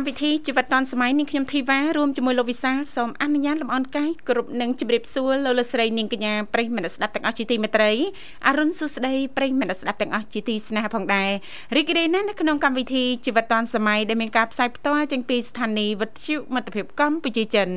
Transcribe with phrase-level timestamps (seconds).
[0.00, 7.92] កម្មវិធីជីវិតឌွန်សម័យនាងខ្ញុំធីវ៉ារួមជាមួយលោកវិសាលសូមអនុញ្ញាតលំអរកាយគ្រប់នឹងជម្រាបសួរលោកលស្រីនាងកញ្ញាប្រិយមិត្តស្ដាប់ទាំងអស់ជាទីមេត្រី
[8.46, 11.30] អរុនសុស្ដីប្រិយមិត្តស្ដាប់ទាំងអស់ជាទីស្នេហាផងដែរ
[11.76, 17.68] រីករាយណាស់នៅក្នុងកម្មវិធីជីវិតឌွန်សម័យដែលមានការផ្សាយផ្ទាល់ចេញពីស្ថានីយ៍វិទ្យុមិត្តភាពកម្ពុជាចិន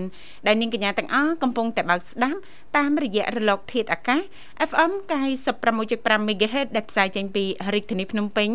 [0.47, 2.39] ដែលនាងកញ្ញាទាំងអស់កំពុងតែបើកស្ដាប់
[2.77, 4.21] តាមរយៈរលកធាតុអាកាស
[4.69, 4.91] FM
[5.59, 8.49] 96.5 MHz ដែលផ្សាយចេញពីរាជធានីភ្នំពេញ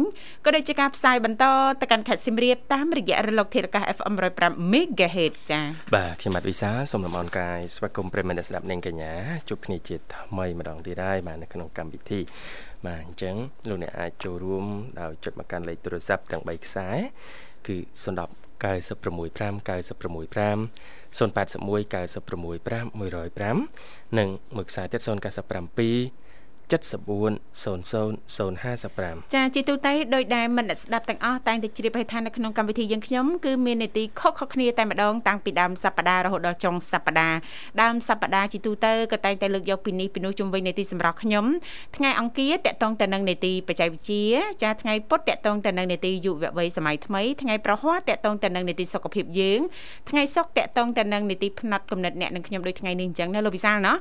[0.44, 1.44] ក៏ដូចជាការផ្សាយបន្ត
[1.80, 5.64] ទៅកាន់ខេត្តសៀមរាបតាមរយៈរលកធាតុអាកាស FM 105 MHz ចា៎
[5.94, 9.12] បាទខ្ញុំបាទវិសាសូមលំអរកាយស្វាគមន៍ប្រិយមិត្តស្ដាប់នាងកញ្ញា
[9.48, 12.20] ជួបគ្នាជាថ្មីម្ដងទៀតហើយបាទនៅក្នុងកម្មវិធី
[12.86, 13.34] បាទអញ្ចឹង
[13.68, 14.64] លោកអ្នកអាចចូលរួម
[15.00, 16.88] ដោយចុចមកកាន់លេខទូរស័ព្ទទាំង3ខ្សែ
[17.66, 20.58] គឺ010 965 965
[21.18, 26.27] 081 965 105និងមួយខ្សែទៀត097
[26.70, 37.36] 7400055ចាជាទូទៅដោយដែលមិនស្ដាប់ទាំងអស់តែងតែជ្រាបឲ្យថានៅក្នុងកម្មវិធីយើងខ្ញុំគឺមាននីតិខុសៗគ្នាតែម្ដងតាំងពីដើមសប្ដាហ៍រហូតដល់ចុងសប្ដាហ៍
[37.82, 41.44] ដើមសប្ដាហ៍ជាទូទៅក៏តែងតែលើកយកពីនេះពីនោះជុំវិញនីតិសម្រាប់ខ្ញុំ
[41.96, 44.24] ថ្ងៃអង្គារតកតងទៅនឹងនីតិបច្ចេកវិទ្យា
[44.62, 49.60] ចាថ្ងៃពុធតកតងទៅនឹងនីតិយុវវ័យសម័យថ្មីថ្ងៃប្រហ័សតកតងទៅនឹងនីតិសុខភាពយើង
[50.10, 53.92] ថ្ងៃសុក្រតកតងទៅនឹងនីតិផ្នែកកំណត់អ្នកនឹងខ្ញុំដូចថ្ងៃនេះអញ្ចឹងណាលោកវិសាលណា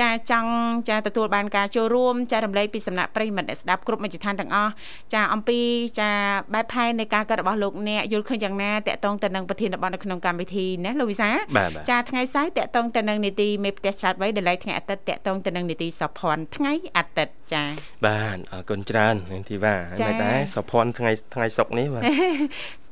[0.00, 0.52] ចាចង់
[0.88, 4.72] ចាទទួលបានការចូលរួមរួមចារំលែកពីសំណាក់ប្រិមិត្តអ្នកស្ដាប់គ្រប់មជ្ឈដ្ឋានទាំងអស់
[5.14, 5.58] ចាអំពី
[6.00, 6.10] ចា
[6.54, 11.30] បែបផែននៃការកើតរបស់លោកអ្នកយល់ឃើញយ៉ាងណាតកតងទៅនឹងប្រធានបទនៅក្នុងកម្មវិធីណាលោកវិសា
[11.90, 17.62] ចាថ្ងៃសៅរ៍តកតងទៅនឹងនីតិមេផ្ទះឆ្លាតវៃដែលឡៃថ្ងៃអាទិត្យតកតងទៅនឹងនីតិសុភ័ណ្ឌថ្ងៃអាទិត្យចា
[18.06, 22.02] បាទអរគុណច្រើននាងធីវ៉ាហើយដែរសុភ័ណ្ឌថ្ងៃថ្ងៃសុកនេះបាទ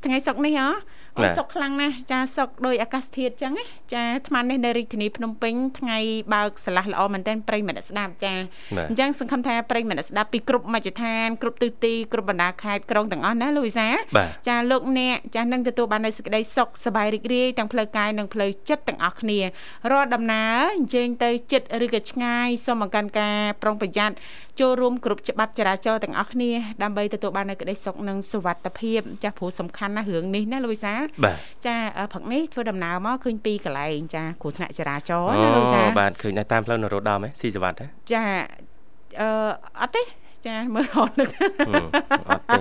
[0.05, 0.67] ថ្ងៃសុកនេះហ៎
[1.17, 5.97] អូសុកខ្លាំងណាស់ចាសុកដោយអាកាសធាតុចឹងណាចាអាត្មានេះនៅរាជធានីភ្នំពេញថ្ងៃ
[6.33, 8.33] បើកស្លាស់ល្អមែនទែនប្រិយមិត្តស្ដាប់ចា
[8.89, 13.87] អញ្ចឹងសង្ឃឹមថាប្រិយមិត្តស្ដាប់ពីគ្រប់មជ្ឈដ្ឋានគ្រប់ទិសទីគ្រប់បណ្ដាខេត្តក្រុងទាំងអស់ណាលោកវិសា
[14.47, 19.39] ចាលោកអ្នកចានឹងទទួលបាននូវសេចក្តីសុខសប្បាយរីករាយទាំងផ្លូវកាយនិងផ្លូវចិត្តទាំងអស់គ្នា
[19.91, 24.15] រាល់ដំណើរអញ្ជើញទៅចិត្តឬក៏ឆ្ងាយសូមបង្កើនការប្រុងប្រយ័ត្ន
[24.59, 26.51] ចូលរួមគ្រប់ច្បាប់ចរាចរណ៍ទាំងអស់គ្នា
[26.83, 30.93] ដើម្បីទទួលបាននូវក្តីសុខនិងសុវត្ថិភាពចាស់ព្រោះសំខាន់ណាស់រឿងនេះណាលោកវិសា
[31.65, 31.75] ចា
[32.11, 37.81] ព្រឹកនេះធ្វើដំណើរមកឃើញពីកន្លែងចាគ្រោះថ្នាក់ចរាចរណ៍ណាលោកវិសាបាទឃើញនៅតាមផ្លូវនរោត្តមស៊ីសវត្ត
[38.11, 38.23] ចា
[39.21, 39.29] អឺ
[39.81, 40.03] អត់ទេ
[40.47, 41.29] ចាមើលរត់នឹក
[42.29, 42.59] អត់ទេ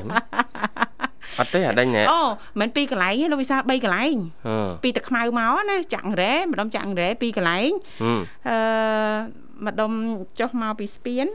[1.38, 2.20] អត់ទេអាដេញអូ
[2.60, 4.16] មិនពីកន្លែងទេលោកវិសា3កន្លែង
[4.82, 7.70] ពីទឹកខ្មៅមកណាចាក់រ៉េម្ដុំចាក់រ៉េពីកន្លែង
[8.48, 8.56] អឺ
[9.66, 9.92] ម្ដុំ
[10.40, 11.26] ចុះមកពីស្ពាន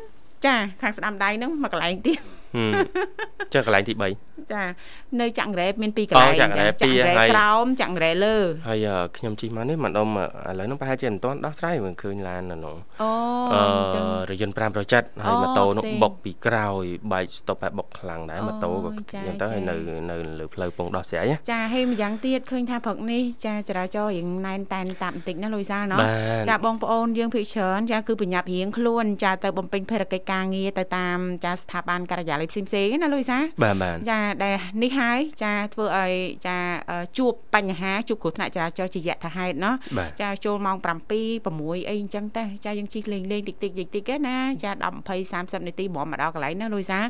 [0.46, 2.20] ចា ខាងស្ដាំដៃហ្នឹងមកកន្លែងទៀត
[3.54, 4.04] ចុះកន្លែងទី3
[4.54, 4.64] ចា
[5.22, 6.68] នៅចាក់រ៉េមានពីរកន្លែងចាក់រ៉េ
[7.34, 8.36] ក្រោមចាក់រ៉េលើ
[8.68, 8.88] ហើយ
[9.18, 13.12] ខ្ញុំជិះមកនេះម្ដុំឥឡូវហ្នឹងប្រហែលជាមិនទាន់ដោះស្រាយមិនឃើញឡាននៅនោះអូ
[13.54, 13.64] អឺ
[14.32, 14.56] រយន្ត
[14.92, 19.76] 570ហើយម៉ូតូនោះបុកពីក្រោយបែកស្តុបហើយបុកខ្លាំងដែរម៉ូតូក៏យ៉ាងទៅហើយនៅ
[20.12, 26.00] នៅលើផ្លូវពងដោះស្រាយចាហើយម្យ៉ាងទៀតឃើញថាព្រឹកនេះចាចរាចរណ៍រៀងណែនតែនតាប់បន្តិចណាលុយសាលណោះ
[26.50, 36.12] ចាបងប្អូនយើងភិកច្រើនចាគឺប្រញាប់រៀងខ្លួនចាទៅបំពេញភារកិច្ចការងារទៅតាមចាស្ថាប័នការិយាល័យផ្សេងផ្សេងណាលុយសាបាទបាទចាដែលនេះហើយចាធ្វើឲ្យ
[36.48, 36.58] ចា
[37.18, 39.76] ជួបបញ្ហាជួបគ្រោះថ្នាក់ចរាចរណ៍ជាយថាហេតុណោះ
[40.22, 47.06] ចាចូលម៉ោង7 6អីអញ្ចឹងតែចាយើងជិះលេងលេងតិចតិចតិចតិចណាចា10 20 30នាទីហ្មងមកដល់កន្លែងណាលុយសាម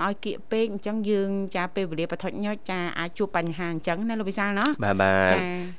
[0.00, 5.34] កឲ្យគៀកពេកអញ្ចឹងយើងចាពេលវេលាបថុចញុចចាអាចជួបបញ្ហាអញ្ចឹងណាលោកវិសាលណោះបាទបាទ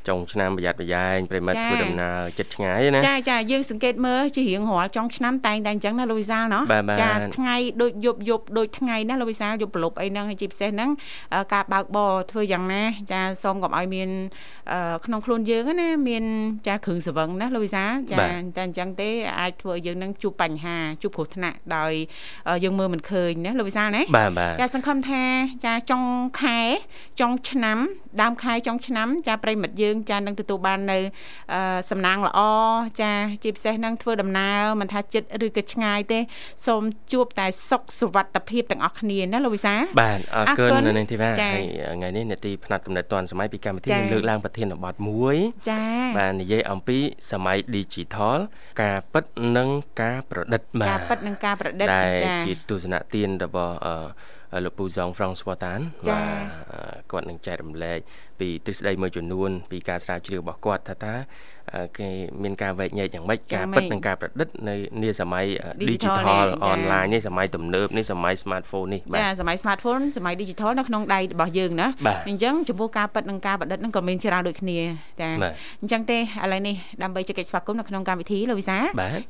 [0.08, 6.64] ចុងឆ្នាំប្រយ័ត្នប្រយែងប្រិមិត្តធ្វើដំណើរចិត្តឆ្ងាយណាចាចាយើងសង្កេតមើលជារៀងរាល់ចុងឆ្នាំតែងតែអញ្ចឹងណាលោកវិសាលណោះ
[7.02, 10.92] ចាថ្ងៃដូចយប់យប់ដូចថ្ងៃណាលោកវិសាលយប់ប្រលប់អីហ្នឹងហើយជាពិសេសហ្នឹង
[11.54, 14.10] ការបើកបរធ្វើយ៉ាងណា ចាសូមកុំឲ្យមាន
[15.06, 16.24] ក្នុងខ្លួនយើងណាមាន
[16.68, 18.26] ចាគ្រឿងសង្វឹងណាលោកវិសាចាតែ
[18.66, 19.10] អញ្ចឹងទេ
[19.40, 21.94] អាចធ្វើឲ្យយើងនឹងជួបបញ្ហាជួបគ្រោះថ្នាក់ដោយ
[22.64, 24.02] យើងមើលមិនឃើញណាលោកវិសាណា
[24.60, 25.24] ចាសង្ឃឹមថា
[25.66, 26.04] ចាចុង
[26.42, 26.60] ខែ
[27.20, 27.78] ចុងឆ្នាំ
[28.22, 30.98] ដើមខែចុងឆ្នាំចាប្រិមិត្តយើងចានឹងទទួលបាននៅ
[31.90, 32.40] សំណាងល្អ
[33.02, 33.12] ចា
[33.44, 36.20] ជាពិសេសនឹងធ្វើដំណើរមិនថាចិត្តឬក៏ឆ្ងាយទេ
[36.68, 41.62] សូមជួបតែសុខសុវត្ថិភាពទាំងអស់គ្នាណាលោកវិសាបាទអរគុណនៅនាងធីវ៉ាហើយ
[41.98, 45.36] ថ្ងៃនេះនេតិផ្នែកកំណត់តាន់សម័យពីកម្មវិធីលើកឡើងប្រធានបទមួយ
[45.70, 45.84] ចា
[46.18, 46.98] បាទនិយាយអំពី
[47.32, 48.38] សម័យ Digital
[48.82, 49.26] ការពិត
[49.58, 49.70] និង
[50.02, 53.96] ការប្រឌិតបាទការពិតនិងការប្រឌិតចាដែលជាទស្សនៈទានរបស់អឺ
[54.66, 58.00] លោកពូសងហ្វ្រង់ស្វតានបាទគាត់នឹងចែករំលែក
[58.40, 61.16] ពីទ្រឹស្ដីមួយចំនួនពីការស្រាវជ្រាវរបស់គាត់ថាតើ
[62.00, 62.10] គេ
[62.44, 65.46] មានការវែកញែកយ៉ាងម៉េចការពិតនិងការប្រឌិតនៅនាសម័យ
[65.92, 71.88] digital online នេះសម័យទំនើបនេះសម័យ smartphone នេះបាទចាសម័យ smartphone សម័យ digital នៅក្នុងដៃរបស់យើងណា
[72.30, 74.80] អញ្ចឹងចំពោះការពិតនិងការប្រឌិតហ្នឹងក៏មានច្រើនដូចគ្នា
[75.22, 75.30] ចា
[75.82, 76.22] អញ្ចឹងទេឥ
[76.54, 78.78] ឡូវនេះដើម្បីជែកស្វាគមន៍នៅក្នុងកម្មវិធីលោកវិសា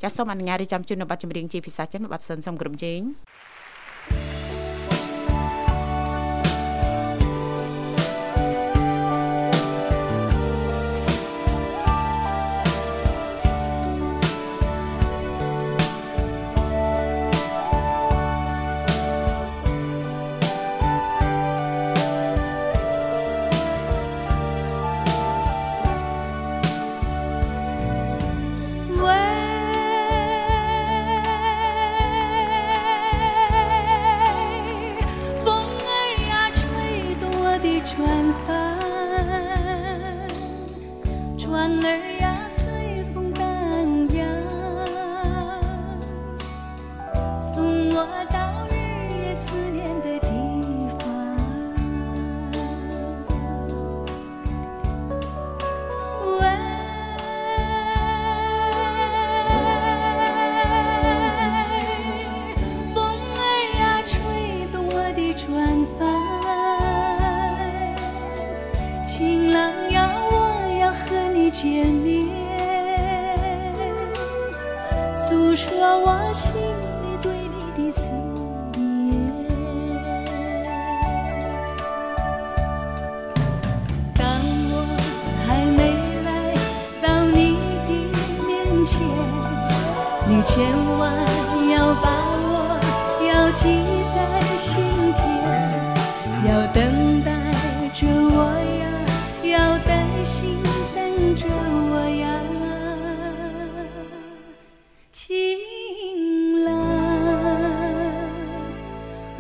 [0.03, 2.99] ចាសូមអនុញ្ញាតរៀបចំជូននៅប័ណ្ណចម្រៀងជាភាសាចិនប័ណ្ណសិនសូមក្រុមជេង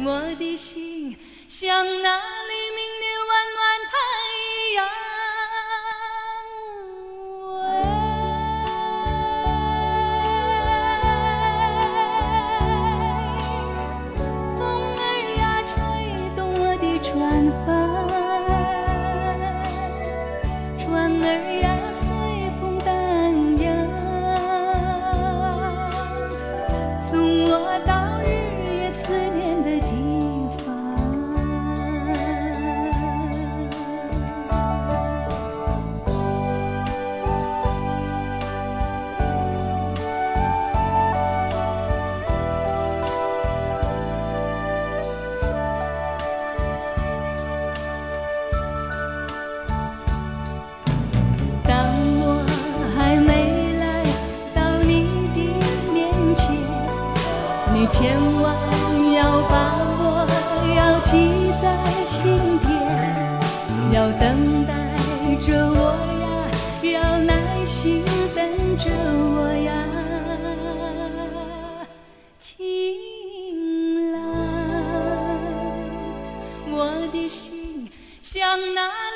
[0.09, 1.15] 我的心
[1.47, 2.48] 向哪里
[77.29, 77.89] 心
[78.23, 79.08] 向那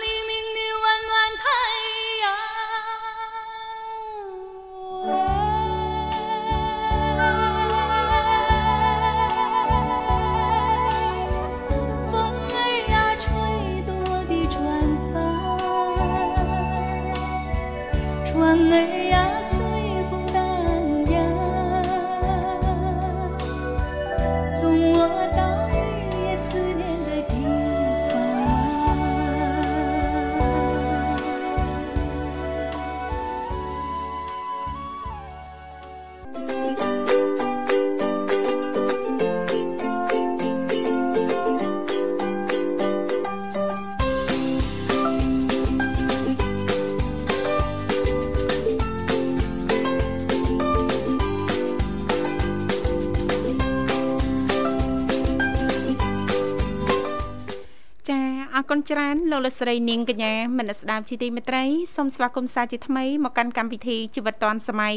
[58.92, 61.64] ច្រើនលោកលស្រីនាងកញ្ញាមនស្ដាប់ជីទីមេត្រី
[61.96, 64.96] សូមស្វាគមន៍សាជាថ្មីមកកាន់កម្មវិធីជីវិតឌွန်សម័យ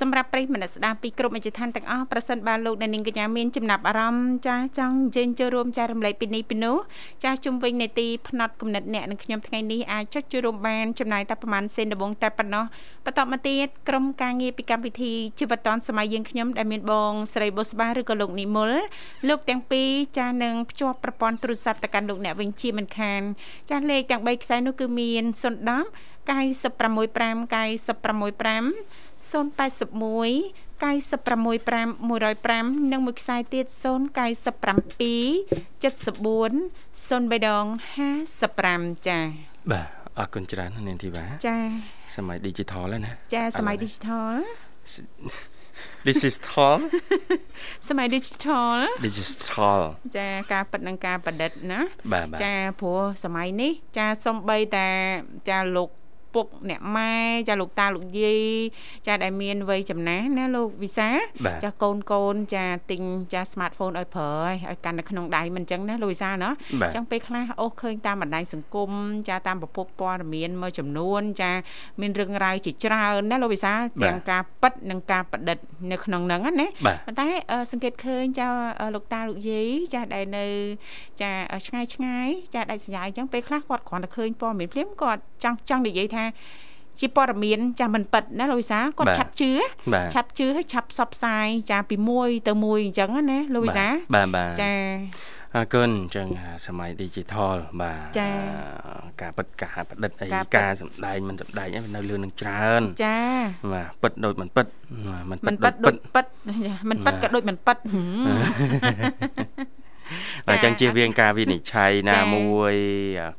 [0.00, 6.76] សម្រាប់ប្រិយមនស្ដាប់ពីគ្រប់មជ្ឈដ្ឋានទាំងអស់ប្រសិនបើលោកនាងកញ្ញាមានចំណាប់អារម្មណ៍ចាស់ចង់អញ្ជើញចូលរួមចែករំលែកពីនេះពីនោះ
[7.22, 12.64] ចាស់ជុំវិញនេតិផ្នែកគណិតអ្នកនឹងខ្ញុំថ្ងៃនេះអាចចុចចូលរួមបានចំណាយតែប្រហែលសេនដបងតែប៉ុណ្ណោះ
[13.04, 18.70] បន្តមកទៀតក្រុមការងារពីកម្មវិធីជីវិតឌွန်សម័យយើងខ្ញុំដែលមានបងស្រីបុស្បាឬក៏លោកនិមល
[19.28, 23.23] លោកទាំងពីរចាស់នឹងភ្ជាប់ប្រព័ន្ធទូរស័ព្ទទៅកាន់លោកអ្នកវិញជាមិនខាន
[23.70, 25.34] ចាស់លេខទាំង3ខ្សែនោះគឺមាន010
[26.24, 27.14] 965
[27.54, 28.64] 965
[29.30, 33.76] 081 965 105និងមួយខ្សែទៀត097
[35.82, 36.52] 74
[37.08, 37.64] 03ដង
[38.36, 39.24] 55ចា៎
[39.72, 39.88] បាទ
[40.18, 41.64] អរគុណច្រើននាងធីវ៉ាចា៎
[42.16, 44.32] សម័យ digital ហើយណាចា៎សម័យ digital
[46.08, 46.74] digital
[47.88, 48.76] សម័យ digital
[49.06, 49.80] digital
[50.16, 51.80] ចាការប៉ັດនឹងការប្រឌិតណា
[52.42, 54.88] ចាព្រោះសម័យនេះ ចាសំបីតា
[55.48, 55.90] ចាលោក
[56.34, 57.12] ពុកអ្នកម៉ែ
[57.48, 58.42] ចាលោកតាលោកយាយ
[59.06, 61.08] ចាដែលមានវ័យចំណាស់ណាលោកវិសា
[61.64, 64.32] ចាកូនកូនចាទិញចា smartphone ឲ្យប្រើ
[64.70, 66.50] ឲ្យកាន់នៅក្នុងដៃមិនអញ្ចឹងណាលោកវិសាណា
[66.82, 68.90] អញ្ចឹងពេលខ្លះអូសឃើញតាមបណ្ដាញសង្គម
[69.28, 71.52] ចាតាមប្រភពព័ត៌មានមួយចំនួន ចា
[72.00, 73.72] មានរឿងរ៉ាវជាច្រើនណាលោកវិសា
[74.04, 75.58] ទាំងការប៉ັດនិងការប្រឌិត
[75.92, 76.66] នៅក្នុងហ្នឹងណា
[77.06, 77.26] ប៉ុន្តែ
[77.70, 78.46] សង្កេតឃើញចា
[78.94, 80.46] លោកតាលោកយាយចាដែលនៅ
[81.20, 81.30] ចា
[81.66, 86.23] ឆ្ងាយឆ្ងាយចាដាច់សញ្ញាអញ្ចឹងពេលខ្លះគាត់គ្រាន់តែឃើញព័ត៌មានភ្លាមគាត់ចង់ចង់និយាយថា
[87.00, 89.50] ជាព័ត៌មានចាស់មិនប៉ិតណាលោកវិសាគាត់ឆាប់ជឿ
[90.14, 94.72] ឆាប់ជឿហើយឆាប់ផ្សព្វផ្សាយចាពីមួយទៅមួយអញ្ចឹងណាលោកវិសាបាទបាទចា
[95.56, 96.26] អរគុណអញ្ចឹង
[96.66, 98.28] សម័យ digital បាទចា
[99.20, 103.18] ការពិតការប្រឌិតអីការសម្ដែងមិនសម្ដែងអីនៅលឿននឹងច្រើនចា
[103.72, 104.66] បាទពិតដូចមិនពិត
[105.30, 106.26] មិនពិតដូចពិត
[106.90, 107.76] មិនពិតក៏ដូចមិនពិត
[108.26, 108.96] បា
[109.68, 109.73] ទ
[110.48, 112.74] អញ្ចឹងជៀសវាងការវិនិច្ឆ័យណាមួយ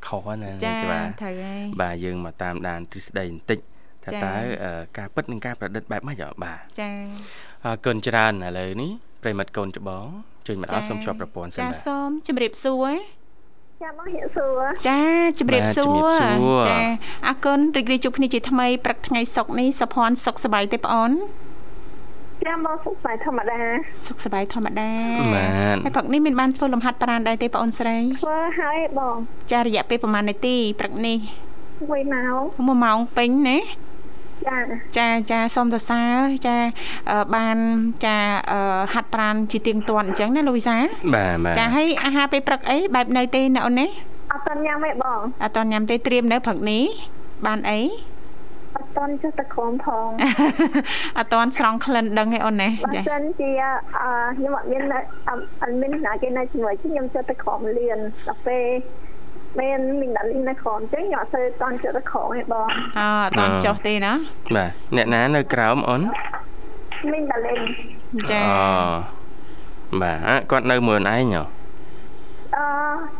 [0.06, 3.58] ខុសណាចា៎បាទត្រូវហើយបាទយើងមកតាមដានទ្រឹស្ដីបន្តិច
[4.04, 4.34] ថាតើ
[4.98, 6.94] ការពិតនិងការប្រឌិតបែបម៉េចបាទចា៎
[7.64, 8.90] អរគុណច្រើនឥឡូវនេះ
[9.22, 10.06] ប្រិមិត្តកូនច្បង
[10.46, 12.92] ជួយមកអស់សូមជួបប្រព័ន្ធសិនបាទចាសូមជម្រាបសួរ
[13.82, 15.00] ចាមករៀបសួរចា
[15.40, 16.08] ជម្រាបសួរ
[16.68, 16.78] ចា
[17.26, 21.12] អរគុណរីករាយជួបគ្នាជាថ្មីព្រឹកថ្ងៃសុកនេះសុភ័ណ្ឌសុខសប្បាយទេបងអូន
[22.46, 23.60] ចាមកសុខសប្បាយធម្មតា
[24.06, 24.90] សុខសប្បាយធម្មតា
[25.34, 29.16] បានហើយព្រឹកនេះមានបានធ្វើលំហាត់ប្រាណដែរទេបងអូនស្រីធ្វើហើយបង
[29.52, 31.18] ចារយៈពេលប្រហែលនាទីព្រឹកនេះ
[31.76, 33.58] 1ម៉ោង1ម៉ោងពេញណា
[34.48, 34.58] ចា
[34.98, 36.56] ចាចាសូមសរសើរចា
[37.36, 37.56] បាន
[38.04, 38.16] ចា
[38.92, 40.76] ហាត់ប្រាណជាទៀងទាត់អញ្ចឹងណាលូវីសា
[41.14, 43.86] បាទបាទចាហើយអាហារពេលព្រឹកអីបែបនៅទេណាអូនណា
[44.32, 46.82] អត់តញ៉ាំទេបងអត់តញ៉ាំទេត្រៀមនៅព្រឹកនេះ
[47.46, 48.15] បានអីអ
[48.96, 50.08] ត់តន់ចុះទៅក្រុមផង
[51.18, 53.50] អត់តន់ស្រង់ក្លិនដឹងឯអូនណាចាបើសិនជា
[54.02, 54.82] អឺខ្ញុំអត់មាន
[55.28, 57.98] អត់មានណាគេនៅជាមួយខ្ញុំចុះទៅក្រុមលៀន
[58.28, 58.66] ដល់ពេល
[59.60, 64.12] មានមីងដាក់លីងនៅក្រោមអញ្ចឹងខ្ញុំអត់សូវតន់ចុះទៅក្រោមទេបងអើអត់តន់ចុះទេណា
[64.56, 66.00] បាទអ្នកណានៅក្រោមអូន
[67.12, 67.60] មីងដាក់លីង
[68.30, 68.58] ចាអូ
[70.02, 71.42] បាទគាត់នៅមួយឯងហ៎
[72.58, 72.66] អឺ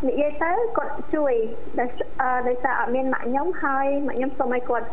[0.08, 1.34] និយាយទៅគាត់ជួយ
[1.78, 1.88] ដោយ
[2.48, 4.86] ដោយសារអត់មានម៉ាក់ខ្ញុំហើយម៉ាក់ខ្ញុំសូមឲ្យគាត់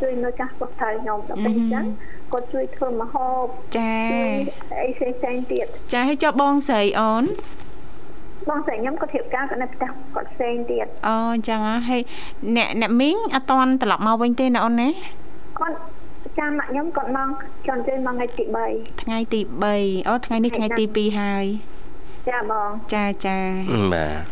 [0.00, 1.84] ជួយនៅចាស់គាត់ត្រូវខ្ញុំដល់ពេលអញ្ចឹង
[2.32, 3.44] គាត់ជួយធ្វើម្ហូប
[3.78, 3.92] ចា
[4.82, 7.24] អីផ្សេងផ្សេងទៀតចាឲ្យចុះបងស្រីអូន
[8.48, 12.02] បងស្រីខ្ញុំគាត់ធៀបការគាត់នៅផ្ទះគាត់ផ្សេងទៀតអូអញ្ចឹងហើយ
[12.56, 14.88] អ្នកអ្នកមីងអត់តន់ត្រឡប់មកវិញទេណាអូនណា
[15.60, 15.76] គាត់
[16.38, 17.28] ចាំម៉ាក់ខ្ញុំគាត់មក
[17.66, 19.40] ចង់ជួយមកថ្ងៃទី3ថ្ងៃទី
[19.74, 21.46] 3អូថ្ងៃនេះថ្ងៃទី2ហើយ
[22.28, 23.38] ចាបងចាចា
[23.94, 24.22] បាទ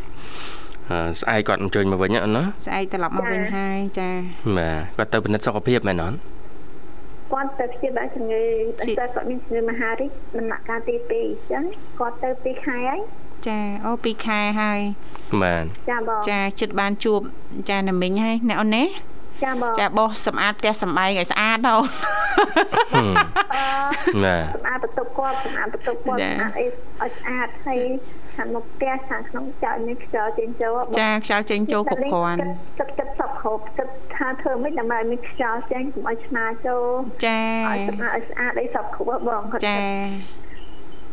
[1.21, 4.11] ស្អែកគាត់អញ្ជើញមកវិញអត់ណាស្អែកត្រឡប់មកវិញហើយចា
[4.57, 6.17] បាទគាត់ទៅពិនិត្យសុខភាពមែនអត់
[7.33, 8.43] គាត់ទៅព្យាបាលជំងឺ
[8.79, 11.65] តែគាត់មានជំងឺមហារីកដំណាក់កាលទី2អញ្ចឹង
[12.01, 13.01] គាត់ទៅ2ខែហើយ
[13.49, 14.81] ចាអូ2ខែហើយ
[15.43, 17.21] បាទចាបងចាជិតបានជួប
[17.71, 18.85] ចាណាមិញហើយអ្នកអូនណា
[19.45, 21.77] ចាបងចាបោះសម្អាតផ្ទះសម្បែងឲ្យស្អាតអូ
[24.25, 27.81] ណាសម្អាតបន្ទប់គាត់សម្អាតបន្ទប់គាត់សម្អាតអីឲ្យស្អាតហើយ
[28.37, 32.39] ខាងមុខផ្ទះខាងក្នុងចៅមានខ្យល់ចេញចូលចាខ្យល់ចេញចូលគ្រប់គ្រាន់
[32.81, 36.87] ទឹកទឹកសពគ្រប់ទឹកថាធ្វើមិនដើម្បីឲ្យមានខ្យល់ចេញកុំឲ្យឆ្មាចូល
[37.27, 39.79] ចាឲ្យស្អាតឲ្យស្អាតអីសពគ្រប់បងគាត់ចា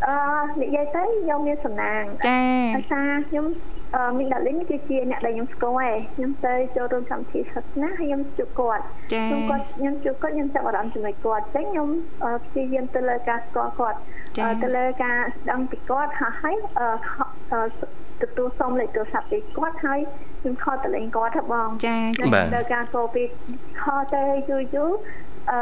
[0.08, 0.15] អឺ
[0.62, 2.39] និយាយទៅខ្ញុំមានសំណាងចា
[2.75, 3.46] ភាសាខ្ញុំ
[3.96, 11.90] អឺមីដាលីនគឺជាអ្នកដែលខ្ញុំស្គាល់ឯងខ្ញុំទៅចូលរួមកម្មវិធីសាសនាហើយខ្ញុំជួបគាត់ខ្ញុំគាត់ខ្ញុំជួបគាត់ខ្ញុំចាប់អារម្មណ៍ជាមួយគាត់អញ្ចឹងខ្ញុំ
[12.46, 13.98] ព្យាយាមទៅលើការស្គាល់គាត់
[14.64, 15.18] ទៅលើការ
[15.52, 16.56] ដឹងពីគាត់ហើយ
[18.22, 20.00] ទទួលសុំលេខទូរស័ព្ទពីគាត់ហើយ
[20.42, 21.98] ខ្ញុំខលទៅលេងគាត់ហ៎បងចា
[22.56, 23.24] ទៅការកោពី
[23.82, 24.92] ខលទៅយូរយូរ
[25.52, 25.60] អឺ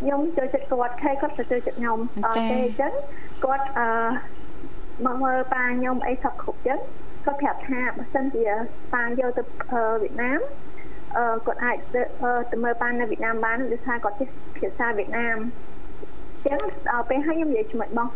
[0.00, 2.92] ខ្ញុំចូលចិត្តគាត់ខែគាត់ទៅចូលចិត្តខ្ញុំអត់ទេអញ្ចឹង
[3.44, 3.88] គាត់អឺ
[5.06, 6.78] មកមើលប៉ាខ្ញុំអីសពគ្រប់ចឹង
[7.24, 8.44] គាត់ប្រាប់ថាបើសិនជា
[8.94, 9.42] ប៉ាយកទៅ
[10.02, 10.40] វៀតណាម
[11.16, 11.76] អឺគាត់អាច
[12.50, 15.38] ទៅមើលប៉ានៅវៀតណាមបានដោយសារគាត់ចេះភាសាវៀតណាម
[16.46, 18.08] ចឹងដល់ពេលហើយខ្ញុំនិយាយជាមួយបង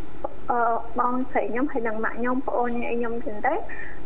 [0.51, 0.61] អឺ
[1.01, 3.55] បងស្រីខ្ញុំហើយនឹងម៉ាក់ខ្ញុំប្អូនខ្ញុំចឹងទៅ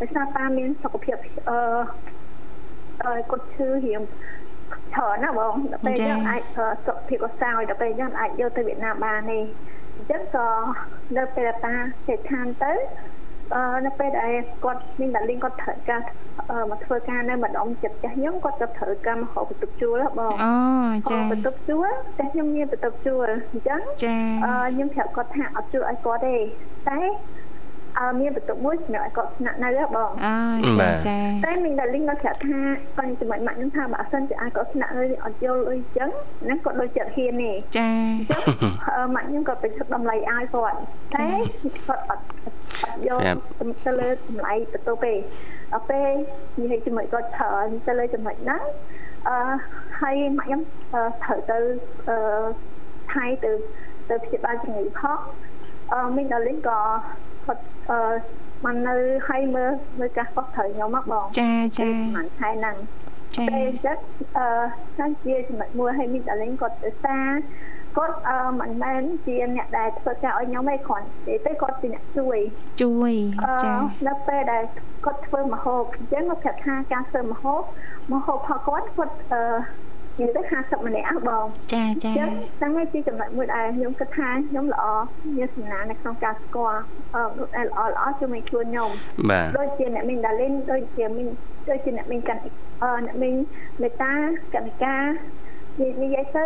[0.00, 1.16] ដោយសារប៉ាមានសុខភាព
[1.50, 1.58] អឺ
[3.04, 4.02] អឺគាត់ឈឺរៀង
[4.94, 6.42] ច្រើនណាបងដល់ពេលយើងអាច
[6.86, 9.38] សុខភាពក៏សោយដល់ពេលយើងអាចយកទៅវៀតណាមបានទេ
[9.96, 10.48] អញ្ចឹងក៏
[11.16, 11.74] នៅពេលតា
[12.08, 13.21] ចេឋានទៅអឺ
[13.86, 14.32] នៅពេលដែល
[14.64, 16.00] គាត់មានតាលីងគាត់ត្រូវការ
[16.70, 20.54] មកធ្វើការនៅម្ដុំចិត្តចាស់ខ្ញុំគាត់ក៏ត្រូវការមកហៅបន្ទប់ជួលបងអូ
[21.10, 26.36] ចាបន្ទប់ជួលតែខ្ញុំមានបន្ទប់ជួលអញ្ចឹងចាអឺខ្ញុំប្រាប់គាត់ថាអត់ជួលឲ្យគាត់ទេ
[26.88, 27.02] តែអឺ
[28.20, 32.58] មានបន្ទប់មួយសម្រាប់ឲ្យគាត់ស្នាក់នៅបងអូចាចាតែមីងដាលីងគាត់ប្រាប់ថា
[32.96, 36.08] គាត់ជាមួយម៉ាក់ខ្ញុំថាបើអសិនជាឲ្យគាត់ស្នាក់នៅអត់យល់អីចឹង
[36.42, 37.90] ហ្នឹងគាត់ដូចចិត្តហ៊ានទេចា
[39.14, 40.76] ម៉ាក់ខ្ញុំគាត់ទៅឈប់តម្លៃឲ្យគាត់
[41.14, 41.28] តែ
[41.86, 42.22] គាត់អត់
[43.06, 43.20] យក
[43.84, 45.14] ទៅលើតម្លៃបន្ទប់ទេ
[45.72, 46.10] ដល់ពេល
[46.60, 48.62] និយាយជាមួយគាត់ច្រើនទៅលើចំណុចហ្នឹង
[49.28, 49.36] អឺ
[50.00, 50.60] ហើយម៉ាក់ខ្ញុំ
[50.92, 51.58] ត្រូវទៅ
[52.08, 52.16] អឺ
[53.12, 53.52] ថៃទៅ
[54.08, 55.18] ទៅព្យាបាលជំងឺផង
[55.92, 56.80] អឺមីងដាលីងក៏
[57.46, 57.98] គាត់អឺ
[58.64, 58.94] មកនៅ
[59.28, 62.76] ឲ្យមើលមើលកាសគាត់ត្រូវខ្ញុំមកបងចាចាមិនខែហ្នឹង
[63.36, 63.98] ចាពេលចឹង
[64.36, 64.46] អឺ
[64.96, 67.28] សាជាចំណុចមួយឲ្យមីងដាលីងគាត់ទៅសារ
[67.96, 72.38] គាត់អឺមិនមែនជាអ្នកដែលធ្វើការឲ្យខ្ញុំទេគ្រាន់តែទៅគាត់ជាអ្នកជួយ
[72.82, 73.12] ជួយ
[73.64, 73.74] ចា
[74.08, 74.64] នៅពេលដែល
[75.04, 77.62] គាត់ធ្វើមហូបអញ្ចឹងគាត់ប្រាប់ថាការធ្វើមហូប
[78.12, 79.42] មហូបផងគាត់គាត់អឺ
[80.20, 84.84] និយាយទៅ50ម្នាក់អស់បងចាចាចឹងហ្នឹងឯងជាចំណុចមួយដែលខ្ញុំគិតថាខ្ញុំល្អ
[85.36, 86.80] មានសំណាងនៅក្នុងការស្គាល់
[87.14, 88.90] អឺល្អល្អជាមួយខ្លួនខ្ញុំ
[89.30, 91.28] បាទដូចជាអ្នកមីងដាលីនដូចជាមីង
[91.70, 92.40] ដូចជាអ្នកមីងកាន់
[92.82, 93.34] អឺអ្នកមីង
[93.82, 94.12] មេតា
[94.54, 94.96] កនិកា
[96.02, 96.44] និយាយទៅ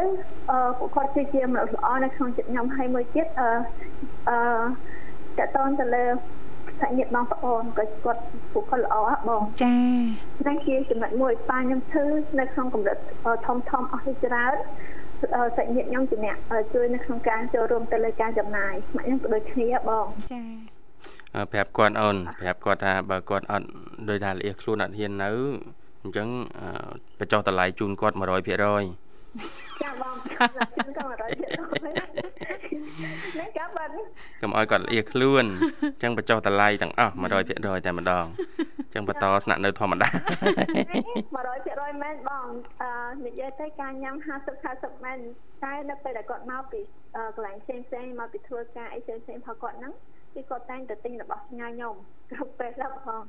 [0.51, 3.49] អឺពួកគាត់គឺជាមនុស្សល្អនៅក្នុងចិត្តខ្ញុំហើយមួយទៀតអឺ
[4.29, 6.05] អឺតតនទៅលើ
[6.81, 8.21] សាច់ញាតិបងប្អូនក៏គាត់
[8.53, 8.97] ពួកគាត់ល្អ
[9.29, 9.75] បងចា
[10.41, 12.05] ហ្នឹងជាចំណុចមួយប៉ាខ្ញុំឈឺ
[12.39, 12.99] នៅក្នុងកម្រិត
[13.47, 14.55] ធំធំអស់ច្រើន
[15.57, 16.37] សាច់ញាតិខ្ញុំជាអ្នក
[16.75, 20.43] ជួយនៅក្នុងការចូលរួមទៅលើការចំណាយម៉ាក់ខ្ញុំក៏ដូចគ្នាបងចា
[21.53, 23.67] ប្រាប់គាត់អូនប្រាប់គាត់ថាបើគាត់អត់
[24.09, 25.31] ដោយថាលះខ្លួនអត់ហ៊ាននៅ
[26.03, 26.29] អញ្ចឹង
[27.19, 29.06] បញ្ចុះតម្លៃជូនគាត់100%
[29.83, 31.33] ចាបងខ្ញុំក៏រត់
[33.41, 33.91] នេះកាបាត់
[34.41, 35.45] កុំឲ្យគាត់លាខ្លួន
[35.83, 37.15] អញ្ចឹងបញ្ចុះតម្លៃទាំងអស់
[37.47, 38.27] 100%តែម្ដង
[38.85, 42.49] អញ្ចឹងបន្តស្នាក់នៅធម្មតា100%មែនបង
[42.83, 42.91] អឺ
[43.27, 45.19] និយាយទៅការញ៉ាំ50 50មែន
[45.65, 46.81] តែនៅពេលដែលគាត់មកពី
[47.35, 49.93] កន្លែងផ្សេងផ្សេងមកពីធ្វើការអីផ្សេងផ្សេងផងគាត់ហ្នឹង
[50.37, 51.95] គឺគាត់តែងតែទិញរបស់ញ៉ាខ្ញុំ
[52.31, 53.23] គ្រប់ពេលដល់ផង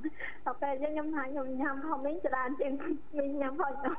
[0.46, 2.72] ដល់ពេលយើងខ្ញុំថាខ្ញុំញ៉ាំផងមីងច្រើនជាង
[3.18, 3.96] មីងញ៉ាំផងខ្ញុំ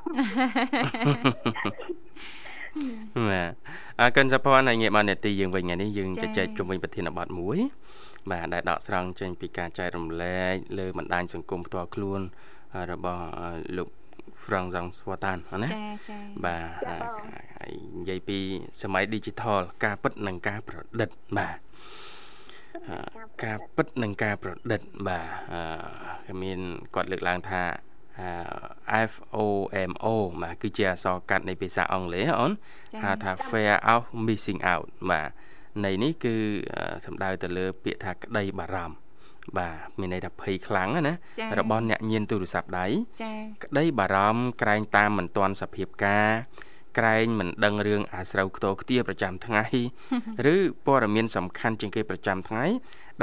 [3.28, 3.52] បាទ
[4.00, 7.58] អរគុណសពនហើយងាកមកនេតិយើងវិញថ្ងៃនេះយើងជជែកជុំវិញប្រធានបទមួយ
[8.30, 12.20] បាទដែលដកស្រង់ចេញពីការចែករំលែកលើបណ្ដាញសង្គមផ្ទាល់ខ្លួន
[12.92, 13.24] របស់
[13.76, 13.88] លោក
[14.44, 16.90] Frank Zong Swatan ណាចាចាបាទ
[17.56, 18.38] ហើយនិយាយពី
[18.82, 21.58] សម័យ digital ការពិតនិងការប្រឌិតបាទ
[23.44, 25.26] ការពិតនិងការប្រឌិតបាទ
[26.26, 26.60] គេមាន
[26.94, 27.62] គាត់លើកឡើងថា
[29.10, 30.06] FOMO
[30.42, 32.48] បាទគឺជាអក្សរកាត់នៃភាសាអង់គ្លេសហ៎
[33.04, 35.28] ហៅថា fear of missing out បាទ
[35.84, 36.34] ន័យនេះគឺ
[37.04, 38.96] សំដៅទៅលើ ពាក្យថាក្តីបារម្ភ
[39.58, 41.14] បាទមានន័យថាភ័យខ្លាំងណា
[41.58, 42.86] របស់អ្នកញៀនទូរស័ព្ទដៃ
[43.22, 46.28] ចា៎ក្តីបារម្ភក្រែងតាមមិនទាន់សភាពការ
[46.98, 49.64] ក្រែងមិនដឹងរឿងអាស្រូវខ្ទោខ្ទាប្រចាំថ្ងៃ
[50.54, 50.56] ឬ
[50.86, 52.64] ព័ត៌មានសំខាន់ជាងគេប្រចាំថ្ងៃ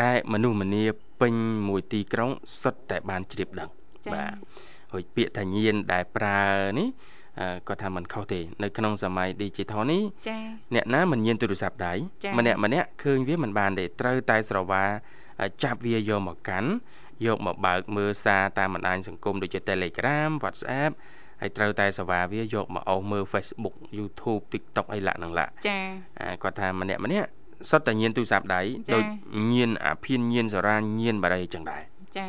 [0.02, 0.84] ដែលមនុស្សម្នា
[1.22, 1.34] ពេញ
[1.68, 2.30] មួយទីក្រុង
[2.62, 3.70] សុទ្ធតែបានជ្រាបដឹង
[4.14, 4.34] បាទ
[4.94, 6.44] ហើយពាក្យថាញៀនដែលប្រើ
[6.80, 6.88] នេះ
[7.68, 10.42] គាត់ថាมันខុសទេនៅក្នុងសម័យ digital នេះចា៎
[10.76, 11.94] អ្នកណាមិនញៀនទូរស័ព្ទដៃ
[12.38, 14.84] ម្នាក់ម្នាក់ឃើញវាមិនបានទេត្រូវតែស្រវា
[15.64, 16.70] ចាប់វាយកមកកាន់
[17.26, 20.92] យកមកបើកមើលសារតាមបណ្ដាញសង្គមដូចជា Telegram WhatsApp
[21.46, 25.80] ហើយត្រូវតែសេវាវាយកមកអោសមើល Facebook YouTube TikTok អីឡាក់នឹងឡាក់ចា
[26.44, 27.30] គាត់ថាម្នាក់ម្នាក់
[27.70, 28.62] សុទ្ធតែញៀនទូរស័ព្ទដៃ
[28.94, 29.04] ដូច
[29.52, 31.82] ញៀនអាភៀនញៀនសារាញៀនបារីចឹងដែរ
[32.18, 32.28] ចា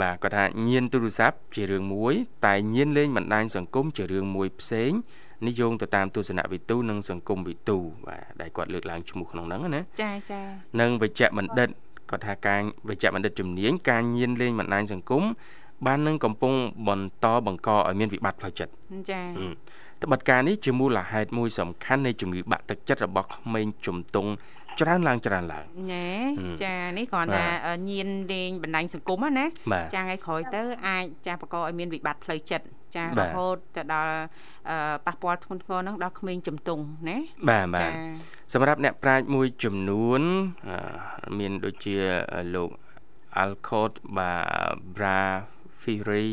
[0.00, 2.14] បាទគាត់ថាញៀនទូរស័ព្ទជារឿងមួយ
[2.46, 4.92] តែញៀនលេងបណ្ដាញសង្គមជារឿងមួយផ្សេង
[5.46, 10.42] និយមទៅតាមទស្សនវិទូនិងសង្គមវិទូបាទដែលគាត់លើកឡើងឈ្មោះក្នុងហ្នឹងណាចាចា
[10.80, 11.68] និងវិជ្ជបណ្ឌិត
[12.10, 15.24] គាត់ថាការវិជ្ជបណ្ឌិតជំនាញការញៀនលេងបណ្ដាញសង្គម
[15.86, 16.52] បាននឹងកំពុង
[16.88, 18.72] បន្តបង្កឲ្យមានវិបត្តិផ្លូវចិត្ត
[19.10, 19.24] ចា៎
[20.02, 24.30] ត្បិតការនេះជាមូលហេតុមួយសំខាន់នៃជំងឺបាក់ទឹកចិត្តរបស់ក្មេងជំទង់
[24.80, 26.10] ច្រើនឡើងច្រើនឡើងណែ
[26.64, 27.46] ចានេះគ្រាន់តែ
[27.90, 29.46] ញៀនលេងបណ្ដាញសង្គមណា
[29.94, 32.66] ចាថ្ងៃក្រោយទៅអាចចាបង្កឲ្យមានវិបត្តិផ្លូវចិត្ត
[32.96, 34.14] ចារហូតទៅដល់
[35.06, 37.16] ប៉ះពាល់ធ្ងន់ធ្ងរហ្នឹងដល់ក្មេងជំទង់ណា
[37.48, 37.90] បាទបាទ
[38.52, 40.22] សម្រាប់អ្នកប្រាជ្ញមួយចំនួន
[41.38, 41.96] មានដូចជា
[42.54, 42.70] លោក
[43.42, 45.20] Alcott បាទ Bra
[45.90, 46.26] Fury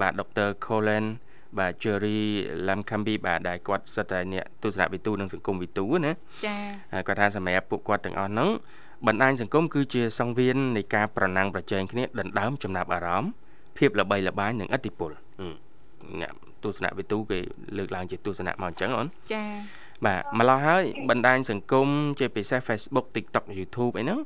[0.00, 0.48] បាទ Dr.
[0.66, 1.04] Colin
[1.58, 2.20] បាទ Jerry
[2.66, 6.12] Lamkambi បាទដែលគាត់សិតតែអ្នកទស្សនវិទូនិងសង្គមវិទូណា
[6.46, 8.50] ចា៎គាត់ថាសម្រាប់ពួកគាត់ទាំងអស់ហ្នឹង
[9.06, 13.30] បណ្ដាញសង្គមគឺជាសង្វៀននៃការប្រណាំងប្រជែងគ្នាដណ្ដើមចំណាប់អារម្មណ៍
[13.78, 15.10] ភាពល្បីល្បាញនិងឥទ្ធិពល
[16.20, 16.32] អ្នក
[16.64, 17.38] ទស្សនវិទូគេ
[17.76, 19.48] លើកឡើងជាទស្សនៈមកអញ្ចឹងអូនចា៎
[20.04, 21.88] បាទម្ល៉េះហើយបណ្ដាញសង្គម
[22.18, 24.20] ជាពិសេស Facebook TikTok YouTube អីហ្នឹង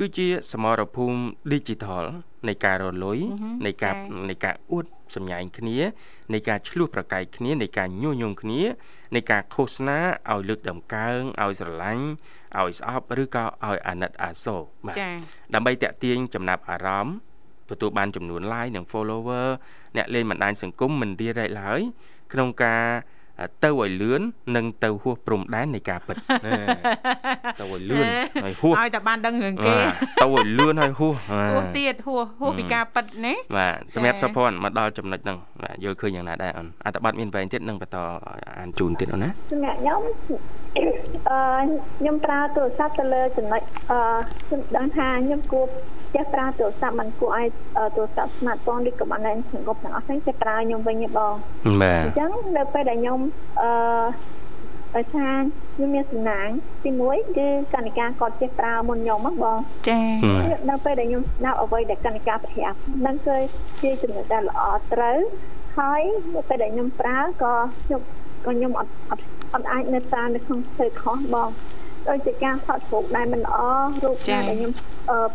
[0.00, 1.18] គឺជាសមរភូមិ
[1.52, 2.04] digital
[2.48, 3.18] នៃការរលុយ
[3.66, 3.94] នៃការ
[4.30, 5.78] នៃការអួតសម្ញែងគ្នា
[6.32, 8.60] នៃការឆ្លោះប្រកែកគ្នានៃការញុះញង់គ្នា
[9.14, 9.98] នៃការឃោសនា
[10.30, 12.06] ឲ្យលើកដំកើងឲ្យស្រឡាញ់
[12.58, 14.96] ឲ្យស្អប់ឬក៏ឲ្យអាណិតអាសូរបាទ
[15.54, 17.14] ដើម្បីតាក់ទាញចំណាប់អារម្មណ៍
[17.70, 19.48] ទទួលបានចំនួន like និង follower
[19.96, 21.80] អ្នកលេងបណ្ដាញសង្គមមិនរារែកឡើយ
[22.32, 22.84] ក្នុងការ
[23.64, 24.22] ទៅឲ្យលឿន
[24.56, 26.16] និងទៅហួសព្រំដែននៃការពិត
[27.60, 28.04] ទៅឲ្យលឿន
[28.44, 29.74] ហើយហួសឲ្យតែបានដឹងរឿងគេ
[30.22, 31.14] ទៅឲ្យលឿនហើយហួស
[31.52, 37.98] ហួសទៀតហួសហួសពីការពិតណាបាទសម្រាប់សុភ័ណ្ឌមកដល់ចំណុចហ្នឹងបាទយល់ឃើញយ៉ាងណាដែរអូនអត្ថបទមានវែងទៀតនឹងបន្ត
[38.58, 40.00] អានជូនទៀតអូនណាសម្រាប់ខ្ញុំ
[40.76, 40.84] អឺ
[41.98, 44.00] ខ្ញុំប្រើទូរស័ព្ទទៅលើចំណុចអឺ
[44.46, 45.66] ខ្ញុំដឹងថាខ្ញុំគួរ
[46.14, 47.46] ចេះប្រើទូរស័ព្ទមិនគួរឲ្យ
[47.96, 51.34] ទូរស័ព្ទ smartphone ឬក៏បណ្ដាញសង្គមទាំងអស់ហ្នឹងចេះប្រើខ្ញុំវិញទេបង
[51.82, 53.20] បាទអញ្ចឹងនៅពេលដែលខ្ញុំ
[53.62, 53.70] អឺ
[54.96, 55.34] ដោយសារ
[55.74, 56.48] ខ្ញុំមានសំណាង
[56.84, 60.00] ទី1គឺកណិកាគាត់ចេះប្រើមុនខ្ញុំហ្នឹងបងចា
[60.70, 63.36] នៅពេលដែលខ្ញុំស្ដាប់អ្វីដែលកណិកាប្រាប់ហ្នឹងគឺ
[63.82, 65.18] ជាចំណុចដែលល្អត្រូវ
[65.78, 66.02] ហើយ
[66.34, 68.00] នៅពេលដែលខ្ញុំប្រើក៏ខ្ញុំ
[68.44, 71.50] ក៏ខ្ញុំអត់អត់អាចនៅតាមនៅក្នុងធ្វើខុសបង
[72.08, 73.58] ដូចជាការថតរូបដែលមិនល្អ
[74.04, 74.72] រូបណាដែលខ្ញុំ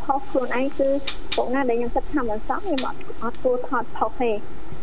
[0.03, 0.87] ផុសខ្លួនឯងគឺ
[1.37, 4.31] រូបណាដែលខ្ញុំគិតថាមិនសមខ្ញុំអត់អត់គួរថតផុសទេ